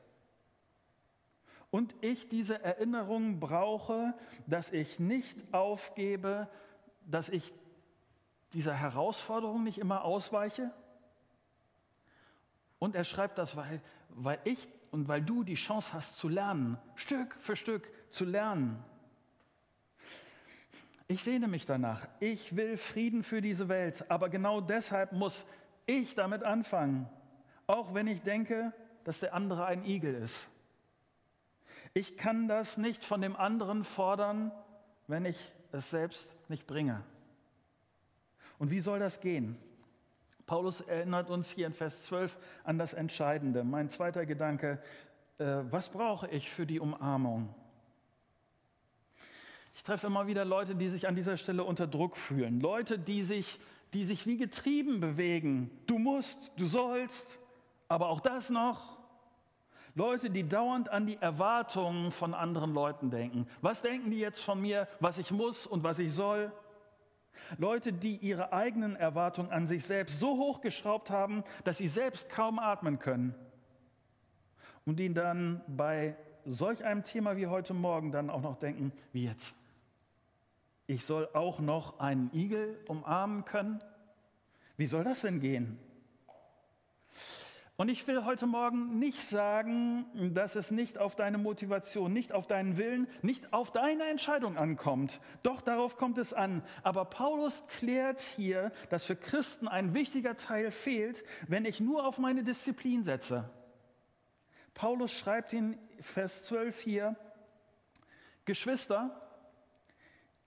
Und 1.70 1.94
ich 2.02 2.30
diese 2.30 2.64
Erinnerung 2.64 3.40
brauche, 3.40 4.16
dass 4.48 4.72
ich 4.72 5.00
nicht 5.00 5.54
aufgebe, 5.54 6.50
dass 7.06 7.30
ich 7.30 7.54
dieser 8.54 8.74
Herausforderung 8.74 9.64
nicht 9.64 9.78
immer 9.78 10.06
ausweiche. 10.06 10.72
Und 12.80 12.96
er 12.96 13.04
schreibt 13.04 13.38
das, 13.38 13.58
weil, 13.58 13.82
weil 14.10 14.40
ich 14.46 14.70
und 14.92 15.08
weil 15.10 15.22
du 15.22 15.44
die 15.44 15.56
Chance 15.56 15.94
hast 15.94 16.18
zu 16.18 16.30
lernen, 16.30 16.78
Stück 16.96 17.36
für 17.36 17.58
Stück 17.58 17.92
zu 18.10 18.24
lernen. 18.24 18.84
Ich 21.08 21.24
sehne 21.24 21.48
mich 21.48 21.66
danach. 21.66 22.08
Ich 22.20 22.56
will 22.56 22.76
Frieden 22.76 23.24
für 23.24 23.42
diese 23.42 23.70
Welt. 23.70 24.06
Aber 24.10 24.30
genau 24.30 24.60
deshalb 24.60 25.14
muss 25.14 25.46
ich 25.86 26.16
damit 26.16 26.44
anfangen. 26.44 27.08
Auch 27.66 27.94
wenn 27.94 28.08
ich 28.08 28.22
denke, 28.22 28.74
dass 29.06 29.22
der 29.22 29.34
andere 29.34 29.66
ein 29.66 29.86
Igel 29.86 30.14
ist. 30.16 30.50
Ich 31.94 32.18
kann 32.18 32.48
das 32.48 32.78
nicht 32.78 33.06
von 33.06 33.22
dem 33.22 33.36
anderen 33.36 33.86
fordern, 33.86 34.52
wenn 35.08 35.26
ich 35.26 35.38
es 35.72 35.90
selbst 35.90 36.36
nicht 36.50 36.68
bringe. 36.68 37.04
Und 38.60 38.72
wie 38.72 38.82
soll 38.82 39.00
das 39.00 39.22
gehen? 39.22 39.58
Paulus 40.46 40.82
erinnert 40.82 41.30
uns 41.30 41.50
hier 41.50 41.68
in 41.68 41.74
Vers 41.74 42.04
12 42.04 42.38
an 42.64 42.78
das 42.78 42.94
Entscheidende. 42.94 43.64
Mein 43.64 43.90
zweiter 43.90 44.26
Gedanke, 44.26 44.82
äh, 45.38 45.46
was 45.70 45.90
brauche 45.90 46.28
ich 46.30 46.50
für 46.50 46.66
die 46.66 46.80
Umarmung? 46.80 47.54
Ich 49.78 49.84
treffe 49.84 50.08
immer 50.08 50.26
wieder 50.26 50.44
Leute, 50.44 50.74
die 50.74 50.90
sich 50.90 51.08
an 51.08 51.14
dieser 51.14 51.38
Stelle 51.38 51.64
unter 51.64 51.86
Druck 51.86 52.18
fühlen. 52.18 52.60
Leute, 52.60 52.98
die 52.98 53.24
sich, 53.24 53.60
die 53.94 54.04
sich 54.06 54.26
wie 54.26 54.36
getrieben 54.36 55.00
bewegen. 55.00 55.70
Du 55.86 56.00
musst, 56.00 56.52
du 56.58 56.66
sollst, 56.66 57.40
aber 57.88 58.10
auch 58.10 58.20
das 58.20 58.50
noch. 58.50 58.98
Leute, 59.94 60.32
die 60.32 60.50
dauernd 60.50 60.90
an 60.90 61.06
die 61.06 61.18
Erwartungen 61.18 62.10
von 62.10 62.34
anderen 62.34 62.74
Leuten 62.74 63.12
denken. 63.12 63.48
Was 63.62 63.84
denken 63.84 64.10
die 64.10 64.18
jetzt 64.18 64.42
von 64.42 64.60
mir, 64.60 64.88
was 65.00 65.20
ich 65.20 65.30
muss 65.30 65.68
und 65.68 65.84
was 65.84 66.00
ich 66.00 66.12
soll? 66.12 66.52
Leute, 67.60 67.94
die 67.94 68.18
ihre 68.18 68.52
eigenen 68.54 68.96
Erwartungen 68.96 69.52
an 69.52 69.68
sich 69.68 69.86
selbst 69.86 70.20
so 70.20 70.38
hochgeschraubt 70.38 71.12
haben, 71.12 71.44
dass 71.64 71.78
sie 71.78 71.88
selbst 71.88 72.30
kaum 72.30 72.58
atmen 72.58 72.98
können. 72.98 73.36
Und 74.88 74.98
die 74.98 75.14
dann 75.14 75.62
bei 75.68 76.16
solch 76.46 76.84
einem 76.84 77.04
Thema 77.04 77.38
wie 77.38 77.46
heute 77.46 77.76
Morgen 77.76 78.12
dann 78.12 78.32
auch 78.32 78.42
noch 78.42 78.58
denken, 78.58 78.92
wie 79.14 79.26
jetzt? 79.26 79.56
Ich 80.88 81.06
soll 81.06 81.30
auch 81.34 81.60
noch 81.60 82.00
einen 82.00 82.32
Igel 82.34 82.80
umarmen 82.88 83.46
können? 83.46 83.80
Wie 84.78 84.86
soll 84.86 85.04
das 85.04 85.22
denn 85.22 85.40
gehen? 85.40 85.78
Und 87.76 87.90
ich 87.90 88.08
will 88.08 88.26
heute 88.26 88.48
Morgen 88.48 88.98
nicht 88.98 89.22
sagen, 89.30 90.06
dass 90.34 90.56
es 90.56 90.72
nicht 90.72 90.98
auf 90.98 91.16
deine 91.16 91.38
Motivation, 91.38 92.12
nicht 92.12 92.32
auf 92.32 92.48
deinen 92.48 92.80
Willen, 92.80 93.08
nicht 93.22 93.54
auf 93.54 93.72
deine 93.72 94.06
Entscheidung 94.06 94.58
ankommt. 94.58 95.22
Doch 95.44 95.62
darauf 95.62 95.96
kommt 95.96 96.18
es 96.18 96.34
an. 96.34 96.64
Aber 96.82 97.06
Paulus 97.06 97.64
klärt 97.68 98.20
hier, 98.20 98.72
dass 98.90 99.06
für 99.06 99.16
Christen 99.16 99.68
ein 99.68 99.94
wichtiger 99.94 100.38
Teil 100.38 100.72
fehlt, 100.72 101.24
wenn 101.48 101.66
ich 101.66 101.80
nur 101.80 102.08
auf 102.08 102.18
meine 102.18 102.44
Disziplin 102.44 103.04
setze. 103.04 103.48
Paulus 104.74 105.12
schreibt 105.12 105.54
in 105.54 105.78
Vers 106.00 106.44
12 106.44 106.80
hier, 106.80 107.16
Geschwister, 108.46 109.27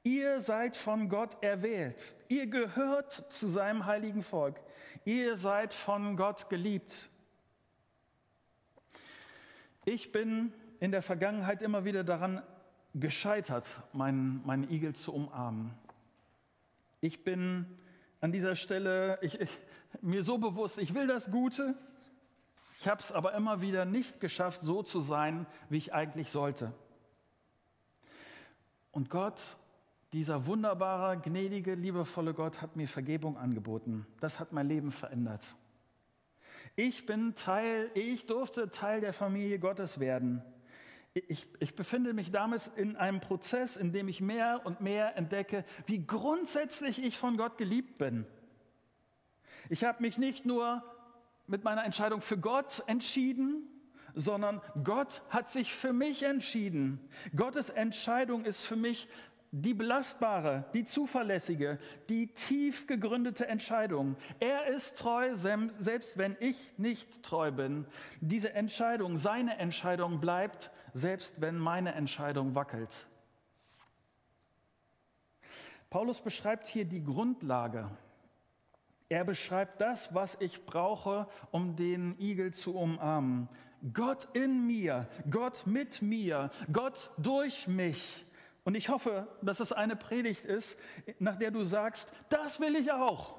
Ihr 0.03 0.41
seid 0.41 0.77
von 0.77 1.09
Gott 1.09 1.43
erwählt. 1.43 2.17
Ihr 2.29 2.47
gehört 2.47 3.13
zu 3.13 3.47
seinem 3.47 3.85
heiligen 3.85 4.23
Volk. 4.23 4.61
Ihr 5.05 5.37
seid 5.37 5.75
von 5.75 6.17
Gott 6.17 6.49
geliebt. 6.49 7.11
Ich 9.85 10.13
bin 10.13 10.53
in 10.79 10.91
der 10.91 11.03
Vergangenheit 11.03 11.61
immer 11.61 11.85
wieder 11.85 12.05
daran 12.05 12.43
gescheitert, 12.95 13.71
meinen, 13.93 14.45
meinen 14.47 14.71
Igel 14.71 14.95
zu 14.95 15.13
umarmen. 15.13 15.73
Ich 17.01 17.23
bin 17.25 17.67
an 18.21 18.33
dieser 18.33 18.57
Stelle 18.57 19.19
ich, 19.23 19.41
ich, 19.41 19.51
mir 20.01 20.23
so 20.23 20.39
bewusst, 20.39 20.79
ich 20.79 20.95
will 20.95 21.07
das 21.07 21.31
Gute, 21.31 21.75
ich 22.79 22.89
habe 22.89 23.01
es 23.01 23.13
aber 23.13 23.35
immer 23.35 23.61
wieder 23.61 23.85
nicht 23.85 24.21
geschafft, 24.21 24.63
so 24.63 24.83
zu 24.83 25.01
sein, 25.01 25.47
wie 25.69 25.77
ich 25.77 25.93
eigentlich 25.93 26.31
sollte. 26.31 26.73
Und 28.91 29.11
Gott 29.11 29.59
dieser 30.13 30.47
wunderbare, 30.47 31.19
gnädige, 31.21 31.75
liebevolle 31.75 32.35
Gott 32.35 32.61
hat 32.61 32.77
mir 32.77 32.89
Vergebung 32.89 33.37
angeboten. 33.37 34.07
Das 34.21 34.41
hat 34.41 34.53
mein 34.53 34.69
Leben 34.69 34.91
verändert. 34.91 35.55
Ich 36.77 37.07
bin 37.07 37.35
Teil, 37.35 37.91
ich 37.95 38.27
durfte 38.27 38.71
Teil 38.71 39.01
der 39.01 39.13
Familie 39.13 39.59
Gottes 39.59 40.01
werden. 40.01 40.43
Ich, 41.13 41.49
ich, 41.59 41.75
befinde 41.75 42.13
mich 42.13 42.31
damals 42.31 42.69
in 42.69 42.97
einem 42.97 43.19
Prozess, 43.19 43.77
in 43.77 43.93
dem 43.93 44.07
ich 44.07 44.21
mehr 44.21 44.61
und 44.65 44.81
mehr 44.81 45.17
entdecke, 45.17 45.65
wie 45.87 46.07
grundsätzlich 46.07 47.03
ich 47.03 47.19
von 47.19 47.37
Gott 47.37 47.59
geliebt 47.59 47.99
bin. 47.99 48.27
Ich 49.69 49.83
habe 49.83 50.03
mich 50.03 50.19
nicht 50.19 50.47
nur 50.47 50.85
mit 51.49 51.65
meiner 51.65 51.85
Entscheidung 51.85 52.21
für 52.21 52.39
Gott 52.39 52.85
entschieden, 52.87 53.67
sondern 54.15 54.61
Gott 54.85 55.23
hat 55.31 55.49
sich 55.49 55.75
für 55.75 55.93
mich 55.93 56.23
entschieden. 56.23 57.01
Gottes 57.35 57.71
Entscheidung 57.71 58.45
ist 58.45 58.61
für 58.63 58.77
mich 58.77 59.09
die 59.53 59.75
belastbare, 59.75 60.65
die 60.75 60.85
zuverlässige, 60.85 61.79
die 62.09 62.29
tief 62.29 62.87
gegründete 62.87 63.49
Entscheidung. 63.49 64.17
Er 64.39 64.67
ist 64.67 64.97
treu, 64.97 65.35
selbst 65.35 66.19
wenn 66.19 66.37
ich 66.39 66.57
nicht 66.79 67.23
treu 67.23 67.51
bin. 67.51 67.85
Diese 68.21 68.53
Entscheidung, 68.53 69.17
seine 69.17 69.57
Entscheidung 69.59 70.21
bleibt, 70.21 70.71
selbst 70.95 71.41
wenn 71.41 71.59
meine 71.59 71.95
Entscheidung 71.95 72.55
wackelt. 72.55 73.07
Paulus 75.89 76.21
beschreibt 76.21 76.69
hier 76.69 76.85
die 76.85 77.03
Grundlage. 77.03 77.91
Er 79.09 79.25
beschreibt 79.25 79.81
das, 79.81 80.15
was 80.15 80.37
ich 80.39 80.65
brauche, 80.65 81.27
um 81.51 81.75
den 81.75 82.17
Igel 82.21 82.55
zu 82.55 82.77
umarmen. 82.77 83.49
Gott 83.93 84.29
in 84.35 84.69
mir, 84.69 85.09
Gott 85.29 85.67
mit 85.67 86.01
mir, 86.03 86.51
Gott 86.73 87.11
durch 87.17 87.67
mich. 87.67 88.25
Und 88.65 88.75
ich 88.75 88.89
hoffe, 88.89 89.27
dass 89.43 89.61
es 89.61 89.73
eine 89.73 89.97
Predigt 89.97 90.45
ist, 90.45 90.79
nach 91.19 91.37
der 91.37 91.51
du 91.51 91.65
sagst, 91.65 92.13
das 92.29 92.61
will 92.61 92.77
ich 92.77 92.93
auch. 92.93 93.39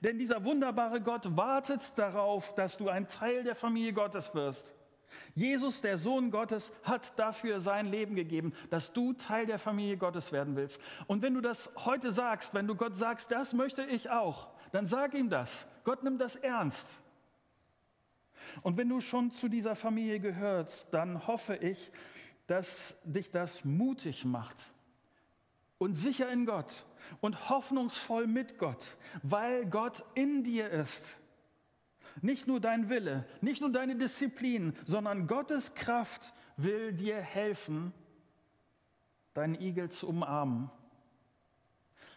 Denn 0.00 0.18
dieser 0.18 0.44
wunderbare 0.44 1.00
Gott 1.00 1.36
wartet 1.36 1.96
darauf, 1.96 2.54
dass 2.54 2.76
du 2.76 2.88
ein 2.88 3.08
Teil 3.08 3.44
der 3.44 3.54
Familie 3.54 3.92
Gottes 3.92 4.34
wirst. 4.34 4.74
Jesus, 5.34 5.82
der 5.82 5.98
Sohn 5.98 6.30
Gottes, 6.30 6.72
hat 6.82 7.18
dafür 7.18 7.60
sein 7.60 7.86
Leben 7.86 8.14
gegeben, 8.14 8.54
dass 8.70 8.92
du 8.92 9.12
Teil 9.12 9.46
der 9.46 9.58
Familie 9.58 9.96
Gottes 9.96 10.32
werden 10.32 10.56
willst. 10.56 10.80
Und 11.06 11.22
wenn 11.22 11.34
du 11.34 11.40
das 11.40 11.70
heute 11.84 12.12
sagst, 12.12 12.54
wenn 12.54 12.66
du 12.66 12.74
Gott 12.74 12.96
sagst, 12.96 13.30
das 13.30 13.52
möchte 13.52 13.82
ich 13.82 14.10
auch, 14.10 14.48
dann 14.70 14.86
sag 14.86 15.14
ihm 15.14 15.28
das. 15.28 15.66
Gott 15.84 16.02
nimmt 16.02 16.20
das 16.20 16.36
ernst. 16.36 16.88
Und 18.62 18.76
wenn 18.76 18.88
du 18.88 19.00
schon 19.00 19.30
zu 19.30 19.48
dieser 19.48 19.74
Familie 19.74 20.20
gehörst, 20.20 20.92
dann 20.92 21.26
hoffe 21.26 21.56
ich, 21.56 21.90
dass 22.46 22.96
dich 23.04 23.30
das 23.30 23.64
mutig 23.64 24.24
macht 24.24 24.56
und 25.78 25.94
sicher 25.94 26.30
in 26.30 26.46
Gott 26.46 26.86
und 27.20 27.48
hoffnungsvoll 27.48 28.26
mit 28.26 28.58
Gott, 28.58 28.96
weil 29.22 29.66
Gott 29.66 30.04
in 30.14 30.44
dir 30.44 30.70
ist. 30.70 31.18
Nicht 32.20 32.46
nur 32.46 32.60
dein 32.60 32.88
Wille, 32.88 33.26
nicht 33.40 33.60
nur 33.60 33.72
deine 33.72 33.96
Disziplin, 33.96 34.76
sondern 34.84 35.26
Gottes 35.26 35.74
Kraft 35.74 36.34
will 36.56 36.92
dir 36.92 37.16
helfen, 37.16 37.92
deinen 39.34 39.60
Igel 39.60 39.90
zu 39.90 40.08
umarmen. 40.08 40.70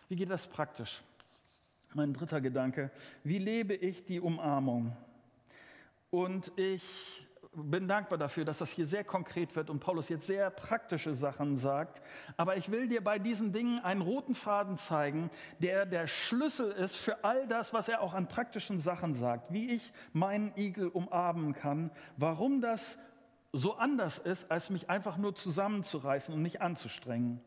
Wie 0.10 0.16
geht 0.16 0.30
das 0.30 0.48
praktisch? 0.48 1.02
Mein 1.94 2.14
dritter 2.14 2.42
Gedanke, 2.42 2.92
wie 3.24 3.40
lebe 3.40 3.74
ich 3.74 4.06
die 4.06 4.20
Umarmung? 4.20 4.96
Und 6.12 6.52
ich 6.58 7.25
bin 7.56 7.88
dankbar 7.88 8.18
dafür, 8.18 8.46
dass 8.46 8.58
das 8.60 8.72
hier 8.72 8.86
sehr 8.86 9.04
konkret 9.04 9.56
wird 9.56 9.70
und 9.70 9.80
Paulus 9.80 10.10
jetzt 10.10 10.28
sehr 10.28 10.50
praktische 10.50 11.14
Sachen 11.14 11.58
sagt. 11.58 12.02
Aber 12.38 12.58
ich 12.58 12.70
will 12.72 12.88
dir 12.88 13.04
bei 13.04 13.20
diesen 13.20 13.54
Dingen 13.54 13.80
einen 13.80 14.02
roten 14.02 14.36
Faden 14.36 14.78
zeigen, 14.78 15.30
der 15.60 15.86
der 15.86 16.08
Schlüssel 16.08 16.72
ist 16.72 16.96
für 16.96 17.24
all 17.24 17.48
das, 17.48 17.74
was 17.74 17.88
er 17.88 18.02
auch 18.02 18.14
an 18.14 18.28
praktischen 18.28 18.80
Sachen 18.80 19.14
sagt. 19.14 19.52
Wie 19.52 19.72
ich 19.72 19.94
meinen 20.14 20.54
Igel 20.58 20.88
umarmen 20.88 21.54
kann, 21.54 21.92
warum 22.18 22.62
das 22.62 22.98
so 23.54 23.76
anders 23.76 24.18
ist, 24.18 24.52
als 24.52 24.70
mich 24.70 24.90
einfach 24.90 25.18
nur 25.18 25.34
zusammenzureißen 25.34 26.34
und 26.34 26.42
mich 26.42 26.62
anzustrengen. 26.62 27.42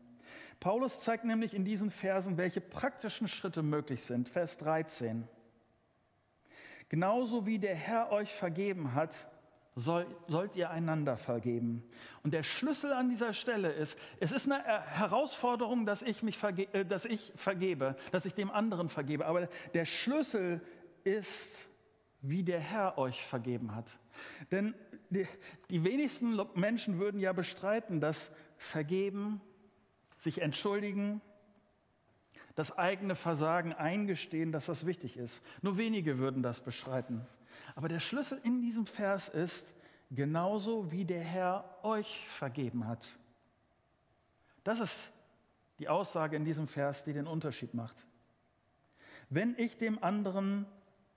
Paulus 0.59 0.99
zeigt 0.99 1.23
nämlich 1.23 1.53
in 1.53 1.63
diesen 1.63 1.89
Versen, 1.89 2.37
welche 2.37 2.61
praktischen 2.61 3.27
Schritte 3.27 3.63
möglich 3.63 4.03
sind. 4.03 4.27
Vers 4.27 4.57
13. 4.57 5.27
Genauso 6.89 7.45
wie 7.45 7.59
der 7.59 7.75
Herr 7.75 8.11
euch 8.11 8.33
vergeben 8.33 8.95
hat, 8.95 9.27
soll, 9.79 10.05
sollt 10.27 10.55
ihr 10.55 10.69
einander 10.69 11.17
vergeben. 11.17 11.83
Und 12.23 12.33
der 12.33 12.43
Schlüssel 12.43 12.93
an 12.93 13.09
dieser 13.09 13.33
Stelle 13.33 13.71
ist, 13.71 13.97
es 14.19 14.31
ist 14.31 14.51
eine 14.51 14.63
Herausforderung, 14.63 15.85
dass 15.85 16.01
ich, 16.01 16.21
mich 16.21 16.37
verge 16.37 16.63
äh, 16.73 16.85
dass 16.85 17.05
ich 17.05 17.31
vergebe, 17.35 17.95
dass 18.11 18.25
ich 18.25 18.33
dem 18.33 18.51
anderen 18.51 18.89
vergebe. 18.89 19.25
Aber 19.25 19.47
der 19.73 19.85
Schlüssel 19.85 20.61
ist, 21.03 21.69
wie 22.21 22.43
der 22.43 22.59
Herr 22.59 22.97
euch 22.97 23.25
vergeben 23.25 23.73
hat. 23.73 23.97
Denn 24.51 24.75
die, 25.09 25.25
die 25.69 25.83
wenigsten 25.83 26.39
Menschen 26.55 26.99
würden 26.99 27.19
ja 27.19 27.33
bestreiten, 27.33 28.01
dass 28.01 28.31
Vergeben, 28.57 29.39
sich 30.17 30.41
entschuldigen, 30.41 31.21
das 32.55 32.77
eigene 32.77 33.15
Versagen 33.15 33.71
eingestehen, 33.71 34.51
dass 34.51 34.65
das 34.65 34.85
wichtig 34.85 35.15
ist. 35.15 35.41
Nur 35.61 35.77
wenige 35.77 36.19
würden 36.19 36.43
das 36.43 36.59
bestreiten. 36.59 37.25
Aber 37.79 37.87
der 37.87 38.01
Schlüssel 38.01 38.41
in 38.43 38.59
diesem 38.59 38.85
Vers 38.85 39.29
ist, 39.29 39.73
genauso 40.11 40.91
wie 40.91 41.05
der 41.05 41.21
Herr 41.21 41.63
euch 41.81 42.27
vergeben 42.27 42.85
hat. 42.85 43.17
Das 44.65 44.81
ist 44.81 45.13
die 45.79 45.87
Aussage 45.87 46.35
in 46.35 46.43
diesem 46.43 46.67
Vers, 46.67 47.05
die 47.05 47.13
den 47.13 47.25
Unterschied 47.25 47.73
macht. 47.73 48.05
Wenn 49.29 49.55
ich 49.57 49.77
dem 49.77 50.03
anderen 50.03 50.65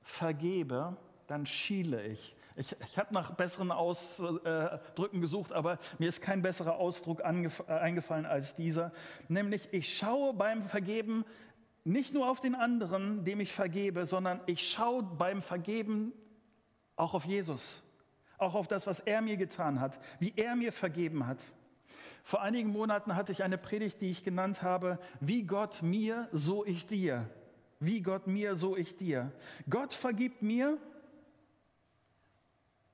vergebe, 0.03 0.97
dann 1.27 1.47
schiele 1.47 2.07
ich. 2.07 2.37
Ich, 2.55 2.77
ich 2.81 2.97
habe 2.97 3.13
nach 3.13 3.33
besseren 3.33 3.73
Ausdrücken 3.73 5.21
gesucht, 5.21 5.53
aber 5.53 5.81
mir 5.99 6.11
ist 6.11 6.23
kein 6.23 6.43
besserer 6.43 6.77
Ausdruck 6.77 7.25
eingefallen 7.25 8.25
als 8.25 8.55
dieser. 8.55 8.93
Nämlich, 9.27 9.69
ich 9.73 9.99
schaue 9.99 10.33
beim 10.33 10.63
Vergeben 10.63 11.25
nicht 11.83 12.15
nur 12.15 12.31
auf 12.31 12.41
den 12.41 12.55
anderen, 12.55 13.25
dem 13.25 13.41
ich 13.41 13.51
vergebe, 13.53 14.05
sondern 14.05 14.41
ich 14.47 14.71
schaue 14.71 15.03
beim 15.03 15.43
Vergeben 15.43 16.13
auch 16.97 17.15
auf 17.15 17.25
Jesus, 17.25 17.83
auch 18.39 18.55
auf 18.55 18.69
das, 18.69 18.87
was 18.87 19.01
er 19.01 19.23
mir 19.23 19.37
getan 19.37 19.81
hat, 19.81 19.99
wie 20.19 20.33
er 20.37 20.57
mir 20.57 20.73
vergeben 20.73 21.27
hat. 21.27 21.43
Vor 22.25 22.43
einigen 22.43 22.71
Monaten 22.71 23.17
hatte 23.17 23.33
ich 23.33 23.43
eine 23.43 23.59
Predigt, 23.59 24.01
die 24.01 24.11
ich 24.11 24.25
genannt 24.25 24.63
habe, 24.63 24.99
wie 25.21 25.43
Gott 25.43 25.83
mir, 25.83 26.29
so 26.33 26.65
ich 26.65 26.87
dir. 26.87 27.29
Wie 27.81 28.01
Gott 28.01 28.27
mir, 28.27 28.55
so 28.55 28.77
ich 28.77 28.97
dir. 28.97 29.33
Gott 29.69 29.93
vergibt 29.93 30.43
mir, 30.43 30.79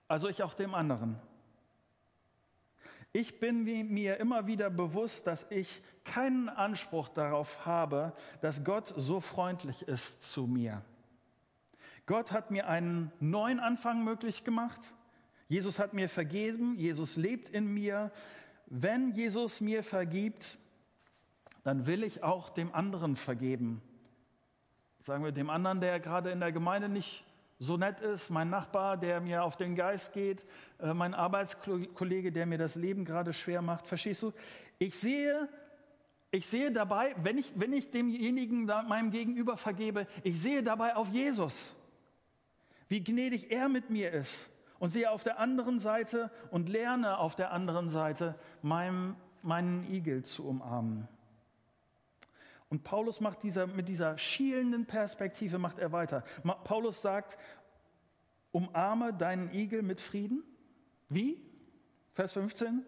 also 0.07 0.29
ich 0.29 0.43
auch 0.43 0.55
dem 0.55 0.75
anderen. 0.75 1.21
Ich 3.13 3.41
bin 3.41 3.65
mir 3.65 4.19
immer 4.19 4.47
wieder 4.47 4.71
bewusst, 4.71 5.27
dass 5.27 5.47
ich 5.51 5.83
keinen 6.05 6.49
Anspruch 6.49 7.09
darauf 7.09 7.67
habe, 7.67 8.13
dass 8.41 8.65
Gott 8.65 8.95
so 8.97 9.21
freundlich 9.21 9.83
ist 9.83 10.23
zu 10.23 10.47
mir. 10.47 10.83
Gott 12.09 12.33
hat 12.33 12.51
mir 12.51 12.67
einen 12.67 13.13
neuen 13.21 13.61
Anfang 13.61 14.03
möglich 14.03 14.43
gemacht. 14.43 14.95
Jesus 15.47 15.79
hat 15.79 15.93
mir 15.93 16.09
vergeben. 16.09 16.75
Jesus 16.79 17.17
lebt 17.17 17.51
in 17.51 17.67
mir. 17.67 18.11
Wenn 18.65 19.13
Jesus 19.13 19.61
mir 19.61 19.85
vergibt, 19.85 20.57
dann 21.65 21.87
will 21.87 22.03
ich 22.03 22.23
auch 22.23 22.49
dem 22.49 22.75
anderen 22.75 23.15
vergeben. 23.15 23.83
Sagen 25.03 25.23
wir 25.23 25.33
dem 25.33 25.51
anderen, 25.51 25.83
der 25.83 26.01
gerade 26.01 26.31
in 26.31 26.41
der 26.41 26.51
Gemeinde 26.51 26.89
nicht 26.89 27.27
so 27.59 27.77
nett 27.77 28.01
ist, 28.01 28.31
mein 28.31 28.49
Nachbar, 28.49 28.97
der 28.97 29.21
mir 29.21 29.45
auf 29.45 29.59
den 29.59 29.75
Geist 29.75 30.15
geht, 30.15 30.47
äh, 30.79 30.95
mein 30.95 31.13
Arbeitskollege, 31.13 32.33
der 32.33 32.47
mir 32.47 32.57
das 32.57 32.75
Leben 32.75 33.05
gerade 33.05 33.35
schwer 33.35 33.61
macht. 33.61 33.87
Verstehst 33.87 34.23
du? 34.23 34.33
Ich 34.79 34.99
sehe, 34.99 35.47
ich 36.31 36.47
sehe 36.47 36.73
dabei, 36.73 37.15
wenn 37.23 37.37
ich, 37.37 37.53
wenn 37.55 37.75
ich 37.75 37.91
demjenigen 37.91 38.65
meinem 38.65 39.11
Gegenüber 39.11 39.59
vergebe, 39.59 40.07
ich 40.23 40.41
sehe 40.41 40.63
dabei 40.63 40.97
auf 40.97 41.11
Jesus 41.11 41.78
wie 42.89 43.03
gnädig 43.03 43.51
er 43.51 43.69
mit 43.69 43.91
mir 43.91 44.13
ist 44.13 44.51
und 44.79 44.91
sehe 44.91 45.11
auf 45.11 45.23
der 45.23 45.39
anderen 45.39 45.79
Seite 45.79 46.31
und 46.51 46.69
lerne 46.69 47.19
auf 47.19 47.37
der 47.37 47.53
anderen 47.53 47.91
Seite 47.91 48.35
meinem, 48.63 49.17
meinen 49.43 49.85
Igel 49.93 50.25
zu 50.25 50.47
umarmen. 50.47 51.09
Und 52.71 52.85
Paulus 52.85 53.21
macht 53.21 53.43
dieser, 53.43 53.67
mit 53.67 53.89
dieser 53.89 54.19
schielenden 54.19 54.87
Perspektive 54.87 55.59
macht 55.59 55.79
er 55.79 55.93
weiter. 55.93 56.23
Paulus 56.65 57.01
sagt, 57.01 57.39
umarme 58.53 59.15
deinen 59.15 59.53
Igel 59.53 59.83
mit 59.83 60.01
Frieden. 60.01 60.43
Wie? 61.09 61.41
Vers 62.13 62.35
15. 62.35 62.85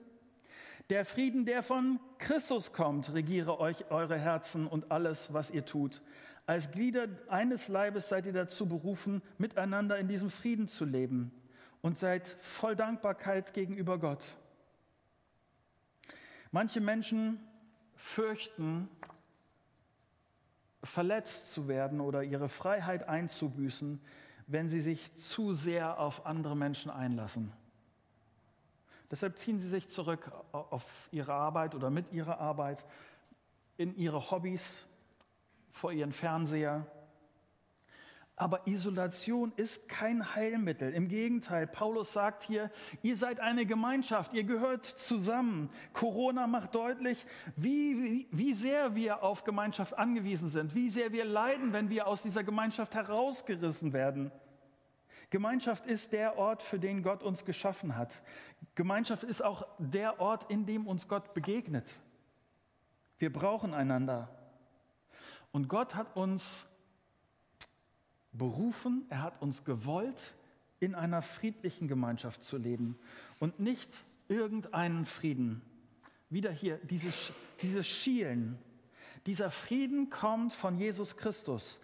Der 0.90 1.04
Frieden, 1.04 1.46
der 1.46 1.62
von 1.62 2.00
Christus 2.18 2.72
kommt, 2.72 3.14
regiere 3.14 3.60
euch 3.60 3.90
eure 3.90 4.18
Herzen 4.18 4.66
und 4.66 4.90
alles, 4.90 5.32
was 5.32 5.50
ihr 5.50 5.64
tut. 5.64 6.02
Als 6.50 6.72
Glieder 6.72 7.06
eines 7.28 7.68
Leibes 7.68 8.08
seid 8.08 8.26
ihr 8.26 8.32
dazu 8.32 8.66
berufen, 8.66 9.22
miteinander 9.38 9.96
in 9.98 10.08
diesem 10.08 10.30
Frieden 10.30 10.66
zu 10.66 10.84
leben 10.84 11.30
und 11.80 11.96
seid 11.96 12.26
voll 12.40 12.74
Dankbarkeit 12.74 13.54
gegenüber 13.54 14.00
Gott. 14.00 14.36
Manche 16.50 16.80
Menschen 16.80 17.38
fürchten, 17.94 18.88
verletzt 20.82 21.52
zu 21.52 21.68
werden 21.68 22.00
oder 22.00 22.24
ihre 22.24 22.48
Freiheit 22.48 23.08
einzubüßen, 23.08 24.00
wenn 24.48 24.68
sie 24.68 24.80
sich 24.80 25.14
zu 25.14 25.54
sehr 25.54 26.00
auf 26.00 26.26
andere 26.26 26.56
Menschen 26.56 26.90
einlassen. 26.90 27.52
Deshalb 29.08 29.38
ziehen 29.38 29.60
sie 29.60 29.68
sich 29.68 29.88
zurück 29.88 30.32
auf 30.50 31.08
ihre 31.12 31.32
Arbeit 31.32 31.76
oder 31.76 31.90
mit 31.90 32.10
ihrer 32.10 32.40
Arbeit, 32.40 32.84
in 33.76 33.94
ihre 33.94 34.32
Hobbys, 34.32 34.88
vor 35.70 35.92
ihren 35.92 36.12
Fernseher. 36.12 36.86
Aber 38.40 38.66
Isolation 38.66 39.52
ist 39.56 39.86
kein 39.86 40.34
Heilmittel. 40.34 40.94
Im 40.94 41.08
Gegenteil, 41.08 41.66
Paulus 41.66 42.14
sagt 42.14 42.42
hier, 42.42 42.70
ihr 43.02 43.14
seid 43.14 43.38
eine 43.38 43.66
Gemeinschaft, 43.66 44.32
ihr 44.32 44.44
gehört 44.44 44.86
zusammen. 44.86 45.68
Corona 45.92 46.46
macht 46.46 46.74
deutlich, 46.74 47.26
wie, 47.56 48.02
wie, 48.02 48.28
wie 48.30 48.54
sehr 48.54 48.94
wir 48.94 49.22
auf 49.22 49.44
Gemeinschaft 49.44 49.98
angewiesen 49.98 50.48
sind, 50.48 50.74
wie 50.74 50.88
sehr 50.88 51.12
wir 51.12 51.26
leiden, 51.26 51.74
wenn 51.74 51.90
wir 51.90 52.06
aus 52.06 52.22
dieser 52.22 52.42
Gemeinschaft 52.42 52.94
herausgerissen 52.94 53.92
werden. 53.92 54.32
Gemeinschaft 55.28 55.86
ist 55.86 56.14
der 56.14 56.38
Ort, 56.38 56.62
für 56.62 56.78
den 56.78 57.02
Gott 57.02 57.22
uns 57.22 57.44
geschaffen 57.44 57.94
hat. 57.94 58.22
Gemeinschaft 58.74 59.22
ist 59.22 59.44
auch 59.44 59.66
der 59.76 60.18
Ort, 60.18 60.50
in 60.50 60.64
dem 60.64 60.86
uns 60.86 61.08
Gott 61.08 61.34
begegnet. 61.34 62.00
Wir 63.18 63.30
brauchen 63.30 63.74
einander. 63.74 64.34
Und 65.52 65.68
Gott 65.68 65.94
hat 65.94 66.16
uns 66.16 66.66
berufen, 68.32 69.04
er 69.08 69.22
hat 69.22 69.42
uns 69.42 69.64
gewollt, 69.64 70.36
in 70.78 70.94
einer 70.94 71.20
friedlichen 71.20 71.88
Gemeinschaft 71.88 72.42
zu 72.42 72.56
leben 72.56 72.98
und 73.38 73.60
nicht 73.60 74.04
irgendeinen 74.28 75.04
Frieden. 75.04 75.60
Wieder 76.30 76.50
hier 76.50 76.78
dieses, 76.78 77.32
dieses 77.60 77.86
Schielen. 77.86 78.58
Dieser 79.26 79.50
Frieden 79.50 80.08
kommt 80.08 80.54
von 80.54 80.78
Jesus 80.78 81.16
Christus. 81.16 81.78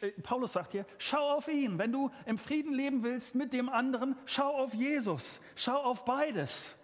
Äh, 0.00 0.10
Paulus 0.22 0.52
sagt 0.52 0.72
hier, 0.72 0.86
schau 0.98 1.32
auf 1.32 1.48
ihn. 1.48 1.78
Wenn 1.78 1.90
du 1.90 2.10
im 2.26 2.38
Frieden 2.38 2.72
leben 2.72 3.02
willst 3.02 3.34
mit 3.34 3.52
dem 3.52 3.68
anderen, 3.68 4.14
schau 4.26 4.56
auf 4.56 4.72
Jesus. 4.74 5.40
Schau 5.56 5.82
auf 5.82 6.04
beides 6.04 6.76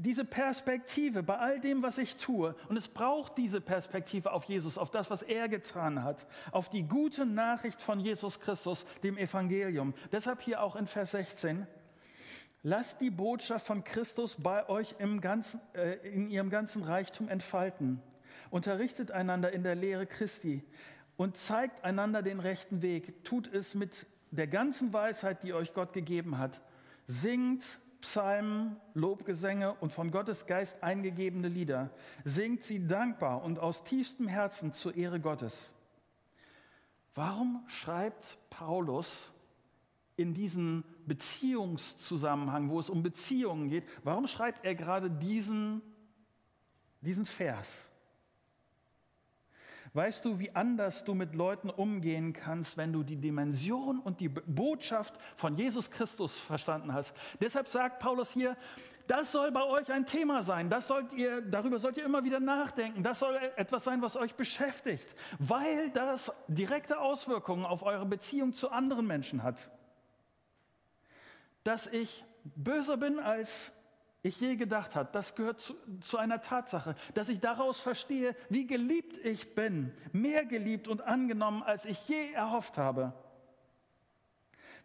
diese 0.00 0.24
Perspektive 0.24 1.24
bei 1.24 1.36
all 1.38 1.60
dem, 1.60 1.82
was 1.82 1.98
ich 1.98 2.16
tue, 2.16 2.54
und 2.68 2.76
es 2.76 2.86
braucht 2.86 3.36
diese 3.36 3.60
Perspektive 3.60 4.32
auf 4.32 4.44
Jesus, 4.44 4.78
auf 4.78 4.92
das, 4.92 5.10
was 5.10 5.22
er 5.22 5.48
getan 5.48 6.04
hat, 6.04 6.26
auf 6.52 6.70
die 6.70 6.84
gute 6.84 7.26
Nachricht 7.26 7.82
von 7.82 7.98
Jesus 7.98 8.38
Christus, 8.38 8.86
dem 9.02 9.18
Evangelium. 9.18 9.94
Deshalb 10.12 10.40
hier 10.40 10.62
auch 10.62 10.76
in 10.76 10.86
Vers 10.86 11.10
16, 11.10 11.66
lasst 12.62 13.00
die 13.00 13.10
Botschaft 13.10 13.66
von 13.66 13.82
Christus 13.82 14.36
bei 14.40 14.68
euch 14.68 14.94
im 15.00 15.20
ganzen, 15.20 15.60
äh, 15.74 15.94
in 16.08 16.30
ihrem 16.30 16.48
ganzen 16.48 16.84
Reichtum 16.84 17.28
entfalten. 17.28 18.00
Unterrichtet 18.50 19.10
einander 19.10 19.50
in 19.50 19.64
der 19.64 19.74
Lehre 19.74 20.06
Christi 20.06 20.62
und 21.16 21.36
zeigt 21.36 21.84
einander 21.84 22.22
den 22.22 22.38
rechten 22.38 22.82
Weg. 22.82 23.24
Tut 23.24 23.52
es 23.52 23.74
mit 23.74 24.06
der 24.30 24.46
ganzen 24.46 24.92
Weisheit, 24.92 25.42
die 25.42 25.54
euch 25.54 25.74
Gott 25.74 25.92
gegeben 25.92 26.38
hat. 26.38 26.60
Singt 27.08 27.80
Psalmen, 28.00 28.76
Lobgesänge 28.94 29.74
und 29.74 29.92
von 29.92 30.10
Gottes 30.10 30.46
Geist 30.46 30.82
eingegebene 30.82 31.48
Lieder. 31.48 31.90
Singt 32.24 32.62
sie 32.62 32.86
dankbar 32.86 33.42
und 33.42 33.58
aus 33.58 33.84
tiefstem 33.84 34.28
Herzen 34.28 34.72
zur 34.72 34.96
Ehre 34.96 35.20
Gottes. 35.20 35.72
Warum 37.14 37.64
schreibt 37.66 38.38
Paulus 38.50 39.32
in 40.16 40.34
diesen 40.34 40.84
Beziehungszusammenhang, 41.06 42.70
wo 42.70 42.78
es 42.78 42.90
um 42.90 43.02
Beziehungen 43.02 43.68
geht, 43.68 43.84
warum 44.04 44.26
schreibt 44.26 44.64
er 44.64 44.74
gerade 44.74 45.10
diesen, 45.10 45.82
diesen 47.00 47.26
Vers? 47.26 47.88
Weißt 49.98 50.24
du, 50.24 50.38
wie 50.38 50.54
anders 50.54 51.02
du 51.02 51.12
mit 51.12 51.34
Leuten 51.34 51.70
umgehen 51.70 52.32
kannst, 52.32 52.76
wenn 52.76 52.92
du 52.92 53.02
die 53.02 53.16
Dimension 53.16 53.98
und 53.98 54.20
die 54.20 54.28
Botschaft 54.28 55.18
von 55.34 55.56
Jesus 55.56 55.90
Christus 55.90 56.38
verstanden 56.38 56.94
hast? 56.94 57.12
Deshalb 57.40 57.66
sagt 57.66 57.98
Paulus 57.98 58.30
hier, 58.30 58.56
das 59.08 59.32
soll 59.32 59.50
bei 59.50 59.64
euch 59.64 59.90
ein 59.90 60.06
Thema 60.06 60.44
sein. 60.44 60.70
Das 60.70 60.86
sollt 60.86 61.12
ihr, 61.14 61.40
darüber 61.40 61.80
sollt 61.80 61.96
ihr 61.96 62.04
immer 62.04 62.22
wieder 62.22 62.38
nachdenken. 62.38 63.02
Das 63.02 63.18
soll 63.18 63.40
etwas 63.56 63.82
sein, 63.82 64.00
was 64.00 64.14
euch 64.14 64.36
beschäftigt, 64.36 65.16
weil 65.40 65.90
das 65.90 66.32
direkte 66.46 67.00
Auswirkungen 67.00 67.64
auf 67.64 67.82
eure 67.82 68.06
Beziehung 68.06 68.52
zu 68.52 68.70
anderen 68.70 69.04
Menschen 69.04 69.42
hat. 69.42 69.68
Dass 71.64 71.88
ich 71.88 72.24
böser 72.44 72.98
bin 72.98 73.18
als 73.18 73.72
ich 74.22 74.40
je 74.40 74.56
gedacht 74.56 74.96
habe, 74.96 75.10
das 75.12 75.34
gehört 75.34 75.60
zu, 75.60 75.74
zu, 76.00 76.18
einer 76.18 76.42
Tatsache, 76.42 76.96
dass 77.14 77.28
ich 77.28 77.40
daraus 77.40 77.80
verstehe, 77.80 78.34
wie 78.48 78.66
geliebt 78.66 79.16
ich 79.18 79.54
bin, 79.54 79.92
mehr 80.12 80.44
geliebt 80.44 80.88
und 80.88 81.02
angenommen, 81.02 81.62
als 81.62 81.84
ich 81.84 82.08
je 82.08 82.32
erhofft 82.32 82.78
habe. 82.78 83.12